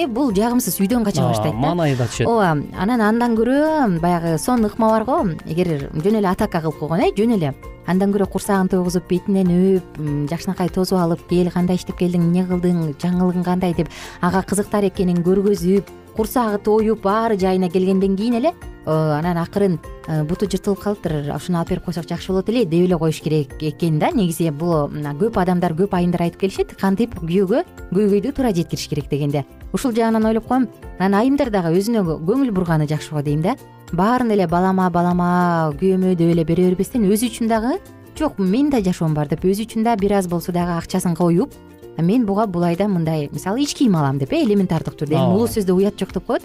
бул 0.09 0.31
жагымсыз 0.33 0.79
үйдөн 0.79 1.03
кача 1.03 1.23
баштайт 1.25 1.53
да. 1.53 1.59
маанайы 1.59 1.95
да 1.97 2.05
түшөт. 2.05 2.27
Ооба 2.27 2.61
анан 2.77 3.01
андан 3.01 3.35
көрө 3.35 3.99
баягы 3.99 4.37
сонун 4.37 4.69
ыкма 4.69 4.89
бар 4.89 5.03
го. 5.03 5.17
Эгер 5.49 5.89
жөн 5.93 6.19
эле 6.19 6.29
атака 6.29 6.61
кылып 6.61 6.79
койгон 6.79 7.01
э 7.01 7.11
жөн 7.17 7.33
эле. 7.37 7.53
Андан 7.87 8.13
көрө 8.13 8.29
курсагын 8.29 8.69
тойгузуп 8.69 9.07
бетинен 9.09 9.49
өп 9.49 10.29
жакшынакай 10.29 10.69
тосуп 10.69 10.99
алып 10.99 11.25
кел 11.29 11.49
кандай 11.49 11.75
иштеп 11.75 11.97
келдиң 11.97 12.21
эмне 12.21 12.45
кылдың 12.45 12.93
жаңылыгың 13.01 13.43
кандай? 13.43 13.73
деп 13.73 13.89
ага 14.21 14.43
кызыктар 14.43 14.85
экенин 14.85 15.23
көргөзүп 15.23 15.89
курсагы 16.19 16.57
тоюп 16.59 16.99
баары 17.05 17.37
жайына 17.39 17.69
келгенден 17.71 18.17
кийин 18.19 18.33
эле 18.41 18.51
анан 18.85 19.37
акырын 19.39 19.77
э, 20.07 20.23
буту 20.27 20.49
жыртылып 20.51 20.81
калыптыр 20.83 21.13
ушуну 21.31 21.59
алып 21.59 21.69
берип 21.69 21.85
койсок 21.85 22.09
жакшы 22.09 22.33
болот 22.33 22.49
эле 22.49 22.65
деп 22.65 22.87
эле 22.87 22.97
коюш 22.97 23.21
керек 23.21 23.53
экен 23.63 23.99
да. 23.99 24.09
Негизи 24.11 24.49
бул 24.49 24.89
көп 25.21 25.39
адамдар 25.39 25.71
көп 25.79 25.95
айымдар 25.95 26.25
айтып 26.25 26.41
келишет 26.41 26.73
кантип 26.75 27.15
күйөөгө 27.21 27.63
көйгөйдү 27.93 28.33
туура 28.35 28.51
жеткириш 28.51 28.89
керек 28.89 29.07
дегенде 29.09 29.45
ушул 29.71 29.93
жагынан 29.95 30.25
ойлоп 30.25 30.47
коем 30.47 30.67
анан 30.97 31.21
айымдар 31.21 31.53
дагы 31.55 31.71
өзүнө 31.79 32.03
көңүл 32.03 32.51
бурганы 32.51 32.87
жакшы 32.89 33.15
го 33.15 33.21
дейм 33.23 33.41
да. 33.41 33.55
Баарын 33.93 34.35
эле 34.35 34.47
балама 34.47 34.89
балама 34.89 35.71
күйөөмө 35.79 36.17
деп 36.19 36.33
эле 36.35 36.43
бере 36.43 36.67
бербестен 36.67 37.07
өзү 37.07 37.31
үчүн 37.31 37.47
дагы 37.47 37.77
жок 38.19 38.39
менин 38.39 38.71
да 38.75 38.83
жашоом 38.83 39.15
бар 39.15 39.31
деп 39.31 39.47
өзү 39.47 39.69
үчүн 39.69 39.87
да 39.87 39.95
бир 39.95 40.17
аз 40.19 40.27
болсо 40.27 40.51
дагы 40.51 40.75
акчасын 40.75 41.15
коюп 41.15 41.55
мен 42.01 42.25
буга 42.25 42.47
бул 42.47 42.63
айда 42.63 42.87
мындай 42.87 43.29
мисалы 43.31 43.61
ич 43.61 43.73
кийим 43.73 43.95
алам 43.95 44.17
деп 44.19 44.33
э 44.33 44.43
элементардык 44.43 44.95
түрдө. 44.95 45.15
Эми 45.15 45.35
улуу 45.35 45.47
сөздө 45.47 45.73
уят 45.75 45.99
жок 45.99 46.13
деп 46.13 46.25
коет. 46.25 46.43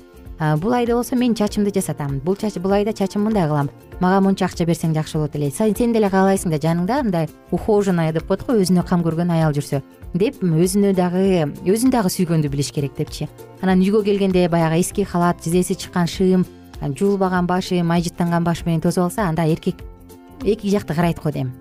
Бул 0.61 0.73
айда 0.73 0.95
болсо 0.95 1.17
мен 1.17 1.35
чачымды 1.35 1.73
жасатам. 1.75 2.21
Бул 2.21 2.37
бул 2.37 2.73
айда 2.73 2.93
чачымды 2.93 3.25
мындай 3.31 3.47
кылам. 3.49 3.71
Мага 4.01 4.21
монча 4.21 4.47
акча 4.47 4.65
берсең 4.65 4.95
жакшы 4.95 5.19
болот 5.19 5.37
эле. 5.37 5.51
Сен 5.51 5.93
деле 5.93 6.11
каалайсың 6.11 6.51
да 6.51 6.59
жаныңда 6.59 7.03
мындай 7.03 7.29
ухоженная 7.51 8.13
деп 8.13 8.27
коет 8.27 8.47
го 8.47 8.53
өзүнө 8.53 8.87
кам 8.87 9.03
көргөн 9.03 9.31
аял 9.31 9.53
жүрсө. 9.53 9.83
Деп 10.15 10.43
өзүнө 10.43 10.95
дагы 10.95 11.47
өзүн 11.65 11.91
дагы 11.91 12.11
сүйгөндү 12.11 12.49
билиш 12.49 12.73
керек 12.73 12.97
депчи. 12.97 13.29
Анан 13.63 13.81
үйгө 13.81 14.05
келгенде 14.05 14.49
баягы 14.49 14.81
эски 14.81 15.05
халат 15.05 15.41
тизеси 15.41 15.75
чыккан 15.75 16.07
шым 16.07 16.45
жуулбаган 16.93 17.47
башы 17.47 17.83
май 17.83 18.03
жыттанган 18.03 18.45
баш 18.45 18.65
менен 18.67 18.81
тосуп 18.81 19.05
алса 19.05 19.29
анда 19.29 19.47
эркек 19.47 19.77
эки 20.43 20.69
жакты 20.69 20.95
карайт 20.95 21.21
го 21.23 21.31
дейм 21.31 21.53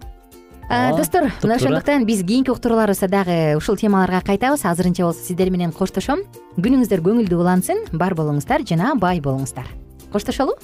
достор 0.70 1.32
мына 1.44 1.56
ошондуктан 1.56 2.06
биз 2.06 2.24
кийинки 2.24 2.50
уктурууларыбызда 2.50 3.08
дагы 3.08 3.56
ушул 3.58 3.78
темаларга 3.78 4.22
кайтабыз. 4.22 4.66
Азырынча 4.66 5.04
болсо 5.04 5.24
сиздер 5.24 5.50
менен 5.50 5.72
коштошом. 5.72 6.24
Күнүңүздөр 6.58 7.04
көңүлдүү 7.04 7.40
улансын. 7.40 7.86
Бар 7.92 8.16
болуңуздар 8.16 8.66
жана 8.66 8.96
бай 8.96 9.22
болуңуздар. 9.22 9.68
Коштошолу 10.12 10.58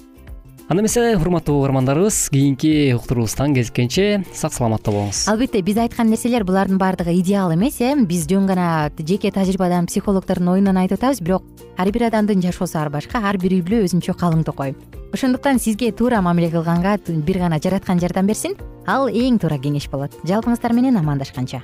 анда 0.70 0.84
эмесе 0.84 1.18
урматтуу 1.18 1.58
угармандарыбыз 1.58 2.30
кийинки 2.30 2.94
уктуруубуздан 2.94 3.56
кезишкенче 3.56 4.24
сак 4.38 4.54
саламатта 4.54 4.92
болуңуз. 4.94 5.24
Албетте 5.26 5.64
биз 5.66 5.80
айткан 5.82 6.12
нерселер 6.14 6.46
булардын 6.46 6.78
баардыгы 6.78 7.16
идеал 7.18 7.50
эмес 7.56 7.82
э? 7.82 7.96
Биз 8.06 8.28
жөн 8.30 8.46
гана 8.46 8.92
жеке 9.00 9.32
тажрыйбадан 9.32 9.88
психологдордун 9.90 10.54
оюнан 10.54 10.78
айтып 10.78 11.02
атабыз 11.02 11.24
бирок 11.26 11.44
ар 11.76 11.90
бир 11.90 12.06
адамдын 12.12 12.46
жашоосу 12.46 12.78
ар 12.78 12.92
башка 12.94 13.18
ар 13.18 13.42
бир 13.42 13.58
үй 13.58 13.66
бүлө 13.66 13.82
өзүнчө 13.88 14.14
калың 14.14 14.46
токой 14.46 14.76
ошондуктан 15.12 15.58
сизге 15.58 15.92
туура 15.92 16.22
мамиле 16.22 16.52
кылганга 16.52 17.00
бир 17.08 17.40
гана 17.40 17.58
жараткан 17.58 18.00
жардам 18.00 18.28
берсин 18.28 18.54
ал 18.86 19.10
эң 19.10 19.42
туура 19.42 19.58
кеңеш 19.58 19.90
болот. 19.90 20.14
Жалпыңыздар 20.24 20.74
менен 20.74 21.02
амандашканча 21.02 21.64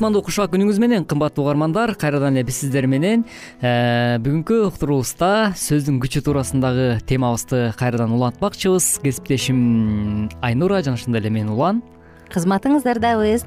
кутмандуу 0.00 0.22
кушак 0.24 0.48
күнүңүз 0.54 0.78
менен 0.80 1.04
кымбаттуу 1.04 1.42
угармандар 1.44 1.90
кайрадан 2.00 2.38
эле 2.38 2.46
биз 2.48 2.62
сиздер 2.62 2.86
менен. 2.88 3.26
Э, 3.60 4.16
бүгүнкү 4.24 4.62
уктуруубузда 4.70 5.52
сөздүн 5.60 5.98
күчү 6.00 6.22
туурасындагы 6.24 7.02
темабызды 7.04 7.74
кайрадан 7.76 8.16
улантмакчыбыз 8.16 8.94
кесиптешим 9.04 10.30
айнура 10.40 10.80
жана 10.80 10.96
ошондой 10.96 11.20
эле 11.20 11.34
мен 11.36 11.52
улан 11.52 11.82
кызматыңыздардабыз 12.32 13.44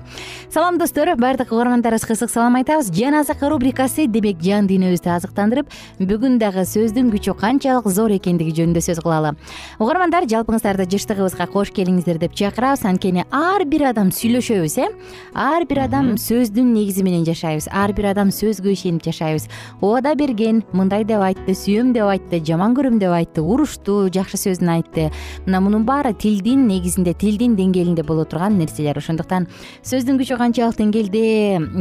салам 0.53 0.77
достор. 0.77 1.15
Баардык 1.15 1.51
угармандарыбызга 1.51 2.13
ысык 2.13 2.29
салам 2.29 2.55
айтабыз. 2.59 2.91
Жан 2.93 3.15
азык 3.19 3.41
рубрикасы 3.41 4.07
демек 4.07 4.41
жан 4.43 4.67
дүйнөбүздү 4.67 5.09
азыктандырып 5.15 5.71
бүгүн 5.99 6.37
дагы 6.39 6.65
сөздүн 6.67 7.09
күчү 7.13 7.35
канчалык 7.39 7.87
зор 7.87 8.11
экендиги 8.15 8.53
жөнүндө 8.59 8.83
сөз 8.83 9.01
кылалы. 9.03 9.33
Угармандар 9.79 10.27
жалпыңыздарды 10.29 10.87
жыштыгыбызга 10.93 11.47
кош 11.51 11.71
келиңиздер 11.75 12.19
деп 12.21 12.35
чакырабыз. 12.35 12.85
Анткени 12.85 13.25
ар 13.31 13.65
бир 13.65 13.89
адам 13.91 14.09
сүйлөшөбүз 14.11 14.77
э? 14.83 14.89
Ар 15.33 15.65
бир 15.69 15.85
адам 15.87 16.15
сөздүн 16.17 16.73
негизи 16.73 17.03
менен 17.03 17.25
жашайбыз. 17.27 17.69
Ар 17.71 17.93
бир 17.93 18.11
адам 18.13 18.31
сөзгө 18.33 18.73
ишенип 18.73 19.03
жашайбыз. 19.05 19.47
Убада 19.81 20.15
берген 20.15 20.63
мындай 20.73 21.05
деп 21.05 21.21
айтты 21.21 21.53
сүйөм 21.53 21.93
деп 21.93 22.09
айтты 22.09 22.41
жаман 22.43 22.73
көрөм 22.73 22.97
деп 22.99 23.13
айтты 23.13 23.41
урушту 23.45 24.09
жакшы 24.13 24.39
сөзүн 24.41 24.71
айтты 24.73 25.09
мына 25.45 25.61
мунун 25.61 25.85
баары 25.85 26.13
тилдин 26.17 26.65
негизинде 26.67 27.13
тилдин 27.13 27.53
деңгээлинде 27.59 28.03
боло 28.07 28.25
турган 28.25 28.57
нерсе 28.57 28.72
ошондуктан 28.81 29.47
сөздүн 29.85 30.19
күчү 30.21 30.41
канчалык 30.41 30.81
деңгээлде 30.81 31.23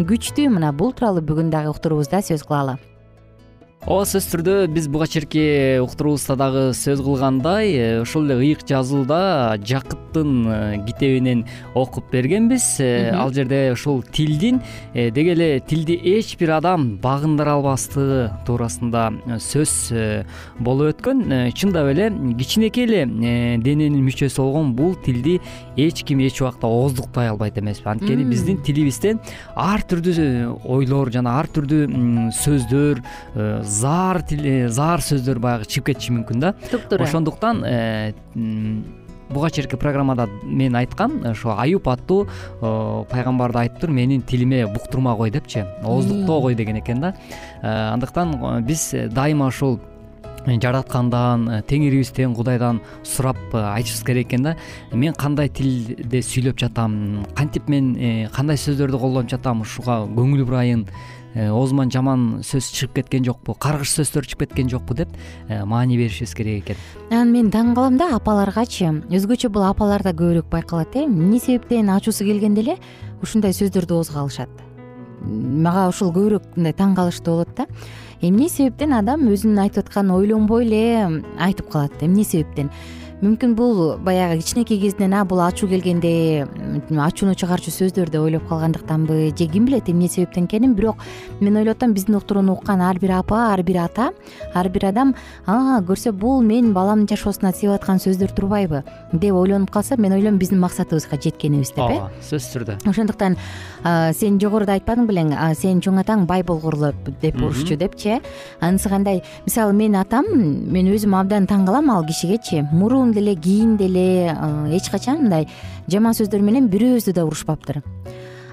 күчтүү. 0.09 0.48
Мына 0.52 0.72
бул 0.76 0.92
тууралуу 0.92 1.24
бүгүн 1.24 1.50
дагы 1.50 1.72
уктуруубузда 1.72 2.20
сөз 2.20 2.44
кылалы 2.44 2.78
ооба 3.83 4.05
сөзсүз 4.07 4.31
түрдө 4.31 4.53
биз 4.71 4.85
буга 4.87 5.09
чейинки 5.11 5.81
уктуруубузда 5.83 6.37
дагы 6.38 6.61
сөз 6.77 7.01
кылгандай 7.03 7.73
э, 7.75 7.87
ошол 8.05 8.29
эле 8.31 8.37
ыйык 8.38 8.61
жазууда 8.68 9.59
жакыптын 9.59 10.31
э, 10.47 10.85
китебинен 10.87 11.42
окуп 11.75 12.07
бергенбиз. 12.12 12.79
Э, 12.79 13.11
ал 13.11 13.33
жерде 13.35 13.73
ушул 13.73 14.05
тилдин 14.05 14.61
деги 14.95 15.33
эле 15.35 15.49
тилди 15.59 15.97
эч 15.99 16.37
бир 16.38 16.53
адам 16.61 17.01
багындыра 17.03 17.57
албастыгы 17.57 18.31
туурасында 18.47 19.09
сөз 19.42 19.75
болуп 20.61 20.95
өткөн. 20.95 21.51
Чындап 21.51 21.90
эле 21.90 22.07
кичинекей 22.38 22.87
эле 22.87 23.03
дененин 23.59 23.99
мүчөсү 24.07 24.45
болгон 24.45 24.77
бул 24.79 24.95
тилди 24.95 25.40
эч 25.75 26.05
ким 26.07 26.23
эч 26.23 26.38
убакта 26.38 26.71
ооздуктай 26.71 27.33
албайт 27.35 27.59
эмеспи. 27.59 27.90
Анткени 27.90 28.31
биздин 28.31 28.62
тилибизден 28.62 29.18
ар 29.57 29.83
түрдүү 29.83 30.62
ойлор 30.71 31.11
жана 31.11 31.35
ар 31.40 31.51
түрдүү 31.51 32.31
сөздөр 32.45 33.03
заар 33.72 34.22
тил 34.22 34.44
заар 34.70 35.02
сөздөр 35.02 35.40
баягы 35.42 35.68
чыгып 35.68 35.92
кетиши 35.92 36.12
мүмкүн 36.14 36.42
да. 36.42 36.52
Туп 36.70 36.88
туура 36.90 37.06
ошондуктан 37.08 37.62
э, 37.64 38.12
буга 39.30 39.50
чейинки 39.50 39.76
программада 39.76 40.28
мен 40.44 40.76
айткам 40.76 41.22
ошо 41.30 41.56
аюп 41.56 41.88
аттуу 41.88 42.26
пайгамбарды 42.61 43.64
айтыптыр 43.64 43.90
менин 43.90 44.22
тилиме 44.22 44.66
буктурма 44.66 45.16
кой 45.16 45.30
депчи. 45.30 45.64
Ооздуктогой 45.82 46.54
деген 46.54 46.78
экен 46.80 47.00
да. 47.00 47.14
Э, 47.62 47.92
андыктан 47.94 48.35
э, 48.35 48.61
биз 48.61 48.92
дайыма 49.11 49.46
ушул 49.46 49.80
жараткандан 50.42 51.62
теңирибизден 51.70 52.35
кудайдан 52.35 52.80
сурап 53.04 53.38
айтышыбыз 53.54 54.04
керек 54.04 54.26
экен 54.26 54.42
да. 54.42 54.56
Мен 54.92 55.14
кандай 55.14 55.48
тилде 55.48 56.18
сүйлөп 56.18 56.58
жатам 56.58 57.24
кантип 57.37 57.68
мен 57.70 57.94
кандай 58.35 58.58
сөздөрдү 58.58 58.98
колдонуп 58.98 59.30
жатам 59.30 59.62
ушуга 59.62 60.02
көңүл 60.02 60.44
бурайын 60.44 60.87
Э, 60.87 61.21
оозуман 61.35 61.90
жаман 61.90 62.42
сөз 62.45 62.68
чыгып 62.77 62.99
кеткен 63.01 63.25
жокпу 63.25 63.55
каргыш 63.55 63.95
сөздөр 63.97 64.27
чыгып 64.29 64.47
кеткен 64.47 64.68
жокпу 64.68 64.95
деп 64.95 65.09
э, 65.49 65.64
маани 65.64 65.97
беришибиз 65.97 66.35
керек 66.35 66.64
экен. 66.64 66.77
Анан 67.11 67.33
мен 67.33 67.51
таң 67.51 67.75
калам 67.75 67.97
да 67.97 68.11
апаларгачы. 68.16 68.90
Өзгөчө 69.09 69.49
бул 69.49 69.64
апаларда 69.64 70.12
көбүрөөк 70.12 70.51
байкалат 70.53 70.97
э. 70.97 71.07
Эмне 71.07 71.40
себептен 71.40 71.90
ачуусу 71.90 72.25
келгенде 72.25 72.61
эле 72.61 72.77
ушундай 73.23 73.57
сөздөрдү 73.57 73.97
оозго 73.97 74.21
алышат? 74.21 74.51
Мага 75.23 75.88
ушул 75.88 76.12
көбүрөөк 76.12 76.57
мындай 76.57 76.77
таң 76.77 76.97
калыштуу 76.97 77.38
болот 77.38 77.57
да. 77.57 77.66
Эмне 78.21 78.49
себептен 78.49 78.92
адам 78.92 79.25
өзүнүн 79.33 79.64
айтып 79.64 79.87
атканын 79.87 80.18
ойлонбой 80.18 80.66
эле 80.66 81.23
айтып 81.40 81.73
калат 81.73 82.03
эмне 82.03 82.25
себептен? 82.25 82.68
Мүмкүн 83.23 83.53
бул 83.55 83.99
баягы 84.03 84.40
кичинекей 84.40 84.81
кезинен 84.83 85.12
а 85.14 85.25
бул 85.25 85.38
ачуу 85.45 85.68
келгенде 85.71 86.42
ачууну 86.80 87.35
чыгарчу 87.35 87.70
сөздөр 87.70 88.11
деп 88.11 88.22
ойлоп 88.22 88.48
калгандыктанбы? 88.48 89.32
Же 89.37 89.46
ким 89.46 89.66
билет 89.66 89.88
эмне 89.88 90.08
себептен 90.08 90.46
экенин? 90.46 90.74
Бирок 90.74 90.96
мен 91.40 91.56
ойлоп 91.56 91.76
атам 91.76 91.94
биздин 91.94 92.16
уктурууну 92.16 92.52
уккан 92.52 92.80
ар 92.80 92.98
бир 92.98 93.12
апа 93.18 93.52
ар 93.52 93.62
бир 93.62 93.85
ата 93.85 94.12
ар 94.54 94.68
бир 94.68 94.87
адам 94.87 95.14
а 95.46 95.80
көрсө 95.80 96.12
бул 96.12 96.42
менин 96.42 96.72
баламдын 96.72 97.08
жашоосуна 97.08 97.52
сыйып 97.52 97.74
аткан 97.74 97.98
сөздөр 97.98 98.32
турбайбы? 98.35 98.85
деп 99.12 99.35
ойлонуп 99.35 99.70
калса 99.70 99.96
мен 99.96 100.12
ойлойм 100.12 100.38
биздин 100.38 100.61
максатыбызга 100.61 101.16
жеткенибиз 101.20 101.70
деп 101.70 101.78
э? 101.78 101.98
Ооба 101.98 102.11
сөзсүз 102.20 102.52
түрдө. 102.56 102.78
Ошондуктан 102.88 103.37
сен 104.14 104.38
жогоруда 104.40 104.76
айтпадың 104.78 105.06
белең 105.08 105.32
сенин 105.58 105.80
чоң 105.85 106.00
атаң 106.02 106.26
бай 106.26 106.42
болгурлу 106.42 106.92
деп 107.22 107.37
урушчу 107.42 107.76
депчи 107.76 108.16
э 108.16 108.20
анысы 108.61 108.88
кандай? 108.88 109.22
Мисалы 109.46 109.72
менин 109.72 110.00
атам 110.00 110.24
мен 110.32 110.88
өзүм 110.92 111.16
абдан 111.18 111.46
таң 111.46 111.66
калам 111.66 111.90
ал 111.90 112.06
кишигечи? 112.06 112.62
Мурун 112.72 113.12
деле 113.12 113.35
кийин 113.35 113.76
деле 113.76 114.37
эч 114.70 114.90
качан 114.90 115.22
мындай 115.22 115.48
жаман 115.92 116.16
сөздөр 116.16 116.40
менен 116.44 116.70
бирөөбүздү 116.72 117.12
да 117.12 117.26
урушпаптыр 117.28 117.83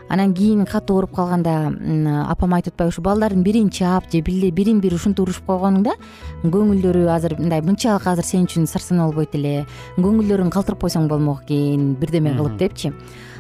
анан 0.10 0.34
кийин 0.34 0.66
катуу 0.66 0.98
ооруп 0.98 1.16
калганда 1.16 1.72
апам 2.28 2.54
айтып 2.58 2.74
атпайбы 2.74 2.90
ушу 2.90 3.02
балдардын 3.02 3.44
бирин 3.44 3.70
чаап 3.70 4.12
же 4.12 4.22
бирин 4.22 4.82
бири 4.82 4.96
ушинтип 4.96 5.24
урушуп 5.24 5.46
койгонуңда 5.46 5.94
көңүлдөрү 6.44 7.08
азыр 7.14 7.38
мындай 7.40 7.62
мынчалык 7.62 8.08
азыр 8.08 8.26
сен 8.26 8.46
үчүн 8.50 8.66
сырсына 8.68 9.06
болбойт 9.06 9.36
эле 9.36 9.66
көңүлдөрүн 9.98 10.50
калтырып 10.50 10.82
койсоң 10.82 11.08
болмок 11.08 11.44
экен 11.46 11.94
бирдеме 12.00 12.34
кылып 12.38 12.58
депчи. 12.58 12.94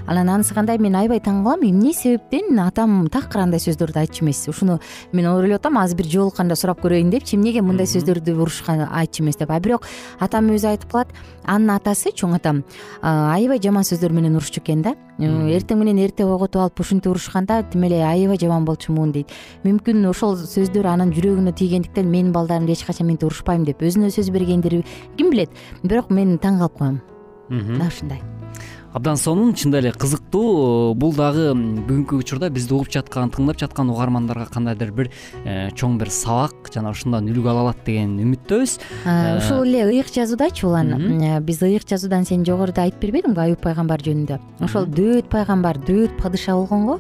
Анан 0.08 0.29
анысы 0.29 0.55
кандай 0.55 0.79
мен 0.82 0.95
аябай 0.95 1.19
таң 1.21 1.43
калам 1.43 1.62
эмне 1.67 1.91
себептен 1.93 2.58
атам 2.63 3.10
такыр 3.13 3.43
андай 3.43 3.60
сөздөрдү 3.62 3.99
айтчу 3.99 4.23
эмес. 4.23 4.47
Ушуну 4.49 4.79
мен 5.13 5.27
ойлоп 5.29 5.60
атам 5.60 5.77
азыр 5.77 5.97
бир 5.97 6.08
жолукканда 6.10 6.55
сурап 6.55 6.82
көрөйүн 6.82 7.12
депчи 7.13 7.36
эмнеге 7.38 7.62
мындай 7.62 7.86
сөздөрдү 7.86 8.34
урушкан 8.39 8.88
айтчу 8.89 9.23
эмес 9.23 9.38
деп. 9.38 9.51
А 9.51 9.60
бирок 9.60 9.86
атам 10.19 10.49
өзү 10.49 10.71
айтып 10.71 10.91
калат 10.91 11.13
анын 11.45 11.75
атасы 11.75 12.10
чоң 12.15 12.39
атам 12.39 12.63
аябай 13.01 13.62
жаман 13.62 13.86
сөздөр 13.86 14.15
менен 14.15 14.39
урушчу 14.39 14.63
экен 14.63 14.82
да 14.82 14.95
эртең 15.19 15.82
менен 15.82 15.99
эрте 15.99 16.23
койготуп 16.23 16.62
алып 16.63 16.79
ушинтип 16.79 17.12
урушканда 17.12 17.62
тим 17.71 17.84
эле 17.84 18.01
аябай 18.05 18.39
жаман 18.39 18.65
болчумун 18.65 19.12
дейт. 19.12 19.34
Мүмкүн 19.65 20.08
ошол 20.10 20.38
сөздөр 20.39 20.88
анын 20.93 21.13
жүрөгүнө 21.15 21.53
тийгендиктен 21.60 22.08
менин 22.08 22.32
балдарымды 22.32 22.71
эч 22.77 22.86
качан 22.88 23.08
минтип 23.12 23.27
урушпайм 23.27 23.67
деп 23.67 23.84
өзүнө 23.84 24.13
сөз 24.15 24.32
бергендир 24.32 24.82
ким 25.17 25.32
билет? 25.32 25.51
Бирок 25.84 26.10
мен 26.10 26.38
таң 26.39 26.63
калып 26.63 26.77
коем. 26.79 27.01
Мына 27.49 27.88
ушундай 27.91 28.38
абдан 28.93 29.17
сонун 29.17 29.54
чындап 29.54 29.84
эле 29.84 29.91
кызыктуу 29.93 30.95
бул 30.97 31.13
дагы 31.13 31.52
бүгүнкү 31.54 32.17
учурда 32.23 32.49
бизди 32.49 32.73
угуп 32.73 32.89
жаткан 32.93 33.30
тыңдап 33.30 33.60
жаткан 33.62 33.91
угармандарга 33.93 34.47
кандайдыр 34.49 34.91
бир 34.91 35.12
э, 35.45 35.69
чоң 35.78 35.99
бир 36.02 36.10
сабак 36.10 36.71
жана 36.73 36.89
ушундан 36.95 37.30
үлгү 37.30 37.52
ала 37.52 37.67
алат 37.67 37.84
деген 37.86 38.17
үмүттөбүз. 38.23 38.78
Э, 39.06 39.38
ушул 39.38 39.67
эле 39.67 39.86
ыйык 39.91 40.10
жазуудачы 40.13 40.65
улан 40.65 41.21
э, 41.21 41.39
биз 41.39 41.62
ыйык 41.62 41.86
жазуудан 41.86 42.25
сен 42.25 42.45
жогоруда 42.47 42.88
айтып 42.88 43.06
бербедиңби 43.06 43.45
аюп 43.45 43.62
пайгамбар 43.62 44.02
жөнүндө. 44.02 44.39
Ошол 44.65 44.89
дөөт 44.89 45.30
пайгамбар 45.30 45.78
дөөт 45.86 46.17
падыша 46.17 46.58
болгон 46.58 46.88
го. 46.89 46.99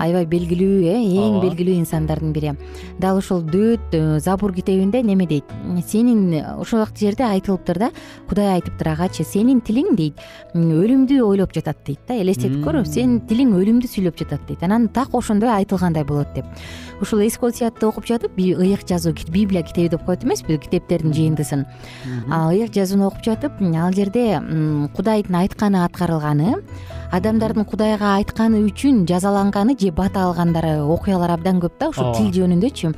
Аябай 0.00 0.24
белгилүү 0.26 0.88
э 0.90 0.96
эң 0.98 1.38
белгилүү 1.44 1.76
инсандардын 1.84 2.32
бири. 2.32 2.56
Дал 2.98 3.20
ушул 3.20 3.44
дөөт 3.46 3.94
забур 4.20 4.52
китебинде 4.52 5.02
неме 5.02 5.26
дейт? 5.26 5.44
Сенин 5.86 6.34
ошол 6.58 6.84
жерде 6.96 7.24
айтылыптыр 7.24 7.78
да 7.78 7.90
кудай 8.28 8.56
айтыптыр 8.56 8.88
агачы 8.88 9.24
сенин 9.24 9.60
тилиң 9.60 9.94
дейт. 9.94 10.18
Өлүмдү 10.54 11.09
ойлоп 11.18 11.52
жатат 11.54 11.82
дейт 11.86 12.00
да 12.06 12.14
элестетип 12.14 12.62
көр 12.64 12.84
сенин 12.86 13.18
тилиң 13.26 13.50
өлүмдү 13.58 13.90
сүйлөп 13.90 14.18
жатат 14.20 14.46
дейт. 14.46 14.62
Анан 14.62 14.88
так 14.88 15.14
ошондой 15.14 15.50
айтылгандай 15.50 16.04
болот 16.04 16.30
деп. 16.34 16.46
Ушул 17.00 17.24
эски 17.26 17.48
осуятты 17.48 17.86
окуп 17.88 18.06
жатып 18.06 18.38
ыйык 18.38 18.86
жазуу 18.86 19.14
библия 19.32 19.62
китеби 19.62 19.88
деп 19.88 20.04
коет 20.04 20.24
эмеспи 20.24 20.58
китептердин 20.58 21.12
жыйындысын 21.16 21.66
ыйык 22.28 22.74
жазууну 22.74 23.08
окуп 23.08 23.24
жатып 23.24 23.60
ал 23.74 23.92
жерде 23.92 24.38
кудайдын 24.94 25.40
айтканы 25.42 25.84
аткарылганы 25.84 26.60
адамдардын 27.10 27.66
кудайга 27.66 28.14
айтканы 28.20 28.60
үчүн 28.68 29.02
жазаланганы 29.08 29.74
же 29.78 29.90
бата 29.90 30.22
алгандары 30.22 30.76
окуялар 30.82 31.32
абдан 31.34 31.58
көп 31.60 31.78
да 31.80 31.88
ушул 31.90 32.12
тил 32.14 32.30
жөнүндөчү. 32.30 32.92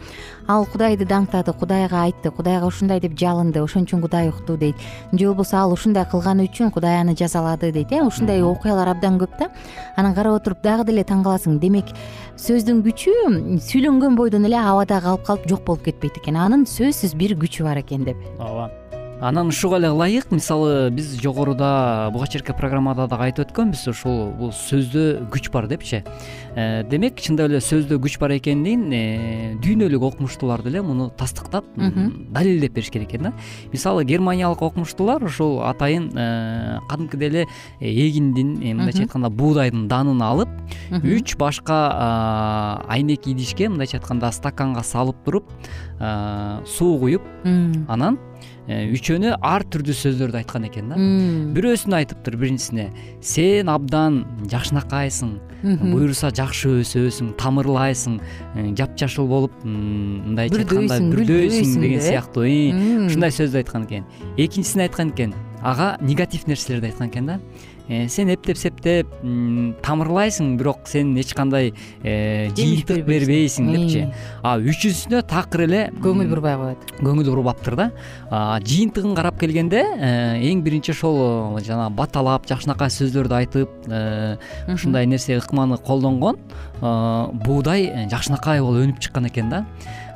Ал 0.53 0.66
кудайды 0.68 1.07
даңктады 1.09 1.55
кудайга 1.57 2.03
айтты 2.05 2.31
кудайга 2.31 2.66
ушундай 2.68 3.01
деп 3.01 3.16
жалынды 3.16 3.62
ошон 3.62 3.87
үчүн 3.87 4.03
кудай 4.05 4.29
укту 4.29 4.59
дейт. 4.59 4.77
Же 5.12 5.27
болбосо 5.27 5.57
ал 5.62 5.72
ушундай 5.72 6.05
кылганы 6.05 6.44
үчүн 6.44 6.70
кудай 6.70 7.01
аны 7.01 7.16
жазалады 7.16 7.72
дейт 7.72 7.92
э 7.92 8.03
ушундай 8.03 8.42
окуялар 8.42 8.88
абдан 8.88 9.18
көп 9.18 9.38
да. 9.38 9.48
Анан 9.96 10.14
карап 10.14 10.42
отуруп 10.42 10.61
дагы 10.62 10.85
деле 10.85 11.05
таң 11.05 11.25
каласың 11.25 11.59
демек 11.59 11.88
сөздүн 12.37 12.85
күчү 12.85 13.61
сүйлөнгөн 13.64 14.16
бойдон 14.16 14.44
эле 14.44 14.61
абада 14.61 15.01
калып 15.01 15.25
калып 15.25 15.48
жок 15.48 15.64
болуп 15.64 15.85
кетпейт 15.85 16.20
экен. 16.20 16.37
Анын 16.37 16.66
сөзсүз 16.66 17.16
бир 17.16 17.33
күчү 17.33 17.64
бар 17.64 17.81
экен 17.81 18.05
деп. 18.05 18.16
Ооба 18.38 18.82
анан 19.23 19.49
ушуга 19.49 19.77
эле 19.79 19.89
ылайык. 19.89 20.31
Мисалы 20.31 20.91
биз 20.91 21.15
жогоруда 21.23 22.11
буга 22.13 22.27
чейинки 22.27 22.53
программада 22.53 23.07
дагы 23.07 23.29
айтып 23.29 23.47
өткөнбүз 23.47 23.85
ушул 23.93 24.33
бул 24.39 24.51
сөздө 24.51 25.29
күч 25.31 25.51
бар 25.55 25.69
депчи. 25.71 26.03
Э, 26.57 26.83
демек 26.91 27.21
чындап 27.23 27.51
эле 27.51 27.61
сөздө 27.63 28.01
күч 28.03 28.19
бар 28.19 28.35
экенин 28.37 28.89
э, 28.93 29.55
дүйнөлүк 29.63 30.03
окумуштуулар 30.11 30.65
деле 30.67 30.83
муну 30.83 31.09
тастыктап 31.11 31.65
далилдеп 31.77 32.75
беришкен 32.75 33.05
экен 33.07 33.29
да. 33.29 33.33
Мисалы 33.73 34.05
германиялык 34.05 34.63
окумуштуулар 34.63 35.23
ушул 35.23 35.63
атайын 35.63 36.11
э, 36.17 36.79
кадимкидей 36.91 37.29
эле 37.29 37.47
эгиндин 37.81 38.59
мындайча 38.59 39.07
айтканда 39.07 39.31
буудайдын 39.31 39.87
данын 39.89 40.23
алып 40.23 40.51
үч 40.91 41.37
башка 41.39 42.83
айнек 42.89 43.29
идишке 43.29 43.69
мындайча 43.69 44.01
айтканда 44.01 44.33
стаканга 44.33 44.83
салып 44.83 45.23
туруп 45.25 45.51
суу 46.67 46.99
куюп. 46.99 47.23
Анан 47.89 48.19
үчөөнө 48.68 49.35
ар 49.42 49.64
түрдүү 49.66 49.94
сөздөрдү 49.98 50.38
айткан 50.38 50.66
экен 50.68 50.92
да. 50.92 50.98
Бирөөсүнө 51.57 51.98
айтыптыр 51.98 52.37
биринчисине 52.38 52.90
сен 53.25 53.70
абдан 53.72 54.20
жакшынакайсың 54.53 55.33
буюрса 55.81 56.31
жакшы 56.35 56.70
өсөсүң 56.83 57.35
тамырлайсың 57.42 58.20
э, 58.20 58.68
жапжашыл 58.79 59.27
болуп 59.31 59.57
мындайча 59.66 60.62
айтканда 60.62 61.01
бүрдөйсүң 61.11 61.75
деген 61.83 62.07
сыяктуу 62.07 62.46
ушундай 63.09 63.35
сөздү 63.35 63.62
айткан 63.64 63.88
экен. 63.90 64.07
Экинчисине 64.37 64.87
айткан 64.87 65.11
экен 65.11 65.35
ага 65.62 65.96
негатив 66.03 66.46
нерселерди 66.46 66.92
айткан 66.92 67.11
экен 67.11 67.35
да 67.35 67.40
Э, 67.40 67.72
сен 68.12 68.31
эптеп 68.33 68.59
септеп 68.59 69.11
тамырлайсың 69.85 70.57
бирок 70.61 70.88
сен 70.90 71.14
эч 71.20 71.33
кандай 71.37 71.72
э, 72.02 72.50
жыйынтык 72.57 73.05
бербейсиң 73.07 73.70
депчи. 73.72 74.05
А 74.42 74.57
үчүнчүсүнө 74.61 75.22
такыр 75.31 75.66
эле 75.66 75.83
көңүл 76.02 76.31
бурбай 76.33 76.59
коет 76.61 76.92
көңүл 77.00 77.31
бурбаптыр 77.33 77.78
да. 77.78 77.88
Жыйынтыгын 78.64 79.16
карап 79.18 79.40
келгенде 79.40 79.83
э, 79.83 80.12
эң 80.50 80.62
биринчи 80.64 80.94
ошол 80.94 81.59
жанагы 81.62 81.94
баталап 81.98 82.48
жакшынакай 82.50 82.92
сөздөрдү 82.92 83.38
айтып 83.42 83.90
ушундай 84.72 85.07
нерсе 85.07 85.38
ыкманы 85.40 85.78
колдонгон 85.83 86.40
буудай 86.81 88.09
жакшынакай 88.11 88.62
болуп 88.62 88.87
өнүп 88.87 89.05
чыккан 89.05 89.28
экен 89.31 89.52
да 89.52 89.64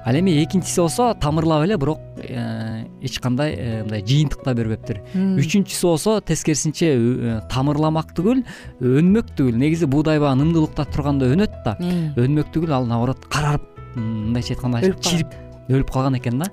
ал 0.07 0.15
эми 0.15 0.43
экинчиси 0.45 0.81
болсо 0.81 1.15
тамырлап 1.15 1.65
эле 1.65 1.77
бирок 1.77 1.99
э, 2.19 2.85
эч 3.03 3.19
кандай 3.19 3.55
э, 3.59 3.83
мындай 3.83 4.05
жыйынтык 4.07 4.45
да 4.45 4.55
бербептир 4.55 5.01
үчүнчүсү 5.15 5.89
болсо 5.89 6.21
тескерисинче 6.21 6.93
э, 6.95 7.41
тамырламак 7.51 8.15
түгүл 8.15 8.45
өнмөк 8.81 9.35
түгүл. 9.35 9.59
Негизи 9.59 9.91
буудай 9.91 10.21
баягы 10.23 10.39
нымдуулукта 10.45 10.87
турганда 10.95 11.27
өнөт 11.35 11.59
да. 11.65 11.75
Өнмөк 12.23 12.55
түгүл 12.55 12.77
ал 12.79 12.87
наоборот 12.87 13.27
карарып 13.27 13.67
мындайча 13.97 14.55
айтканда 14.55 14.95
чирип 15.03 15.35
өлүп 15.67 15.91
калган 15.91 16.21
экен 16.21 16.39
да. 16.39 16.53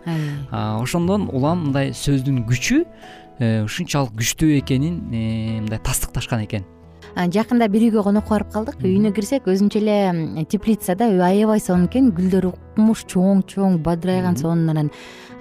Ошондон 0.81 1.29
улам 1.29 1.67
мындай 1.67 1.93
сөздүн 1.93 2.47
күчү 2.49 2.81
ушунчалык 3.67 4.17
күчтүү 4.17 4.57
экенин 4.63 4.97
мындай 5.13 5.81
тастыкташкан 5.85 6.47
экен 6.47 6.65
жакында 7.15 7.67
бир 7.69 7.85
үйгө 7.87 8.03
конокко 8.07 8.33
барып 8.35 8.53
калдык. 8.53 8.79
Үйүнө 8.81 9.11
кирсек 9.13 9.45
өзүнчө 9.49 9.81
эле 9.81 10.45
теплицада 10.49 11.09
аябай 11.27 11.61
сонун 11.61 11.85
экен. 11.89 12.09
Гүлдөрү 12.17 12.53
укмуш 12.73 13.05
чоң 13.11 13.43
чоң 13.45 13.77
бадырайган 13.85 14.37
сонун 14.39 14.73
анан 14.73 14.89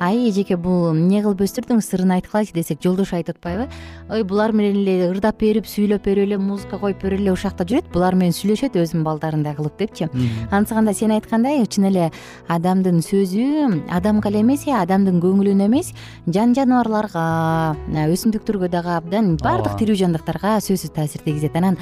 ай 0.02 0.28
эжеке 0.28 0.56
бул 0.58 0.90
эмне 0.90 1.22
кылып 1.22 1.44
өстүрдүңүз 1.46 1.86
сырын 1.86 2.16
айткылачы 2.16 2.54
десек 2.56 2.80
жолдошу 2.82 3.14
айтып 3.16 3.38
атпайбы. 3.38 3.68
Ой 4.10 4.24
булар 4.26 4.52
менен 4.52 4.80
эле 4.82 5.08
ырдап 5.12 5.38
берип 5.38 5.68
сүйлөп 5.70 6.02
берип 6.04 6.26
эле 6.26 6.38
музыка 6.38 6.78
коюп 6.78 7.02
берип 7.02 7.20
эле 7.20 7.32
ушул 7.32 7.50
жакта 7.50 7.66
жүрөт 7.68 7.92
булар 7.94 8.16
менен 8.18 8.34
сүйлөшөт 8.34 8.76
өзүнүн 8.82 9.04
балдарындай 9.06 9.54
кылып 9.54 9.78
депчи 9.78 10.08
анысыканда 10.50 10.94
сен 10.94 11.14
айткандай 11.14 11.62
чын 11.66 11.86
эле 11.90 12.10
адамдын 12.48 12.98
сөзү 13.06 13.46
адамга 13.90 14.30
эле 14.30 14.42
эмес 14.42 14.66
э 14.66 14.74
адамдын 14.78 15.20
көңүлүнө 15.22 15.68
эмес. 15.70 15.92
Жан 16.26 16.54
жаныбарларга 16.58 17.76
өсүмдүктөргө 18.14 18.72
дагы 18.72 18.96
абдан 18.96 19.36
баардык 19.42 19.78
тирүү 19.78 19.98
жандыктарга 20.02 20.58
сөзсүз 20.60 20.94
таасир 20.94 21.22
тийгизет. 21.22 21.56
Анан 21.56 21.78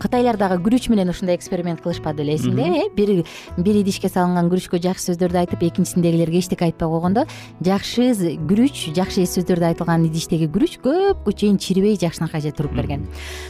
кытайлар 0.00 0.36
дагы 0.40 0.58
күрүч 0.64 0.88
менен 0.90 1.10
ушундай 1.12 1.36
эксперимент 1.36 1.82
кылышпады 1.84 2.22
беле 2.22 2.36
эсиңдеби 2.36 2.86
э 2.86 2.88
бир 2.96 3.24
бир 3.56 3.80
идишке 3.82 4.08
салынган 4.08 4.48
күрүчкө 4.50 4.80
жакшы 4.80 5.12
сөздөрдү 5.12 5.42
айтып 5.44 5.62
экинчисиндегилерге 5.62 6.38
эчтеке 6.38 6.70
айтпай 6.70 6.88
койгондо 6.88 7.26
жакшы 7.60 8.12
күрүч 8.48 8.94
жакшы 8.96 9.26
сөздөр 9.26 9.62
айтылган 9.72 10.06
идиштеги 10.08 10.48
күрүч 10.52 10.78
көпкө 10.84 11.34
чейин 11.34 11.58
чирибей 11.58 11.96
жакшынакай 12.00 12.40
же 12.40 12.52
туруп 12.52 12.74
берген. 12.76 13.06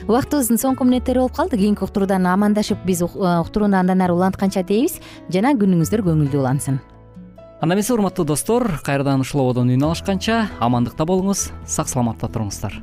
Убактыбыздын 0.08 0.60
соңку 0.60 0.86
мүнөттөрү 0.88 1.24
болуп 1.26 1.36
калды. 1.36 1.58
Кийинки 1.60 1.84
уктуруудан 1.84 2.26
амандашып 2.26 2.84
биз 2.86 3.02
э, 3.02 3.06
уктурууну 3.06 3.78
андан 3.78 4.02
ары 4.02 4.14
улантканча 4.16 4.64
дейбиз. 4.66 5.00
Жана 5.32 5.54
күнүңүздөр 5.58 6.04
көңүлдүү 6.06 6.42
улансын. 6.42 6.80
Анда 7.60 7.74
эмесе 7.74 7.94
урматтуу 7.94 8.26
достор 8.28 8.68
кайрадан 8.84 9.24
ушул 9.24 9.40
ободон 9.46 9.72
үн 9.72 9.88
алышканча 9.88 10.46
амандыкта 10.60 11.08
болуңуз 11.08 11.50
сак 11.64 11.88
саламатта 11.88 12.28
туруңуздар 12.28 12.82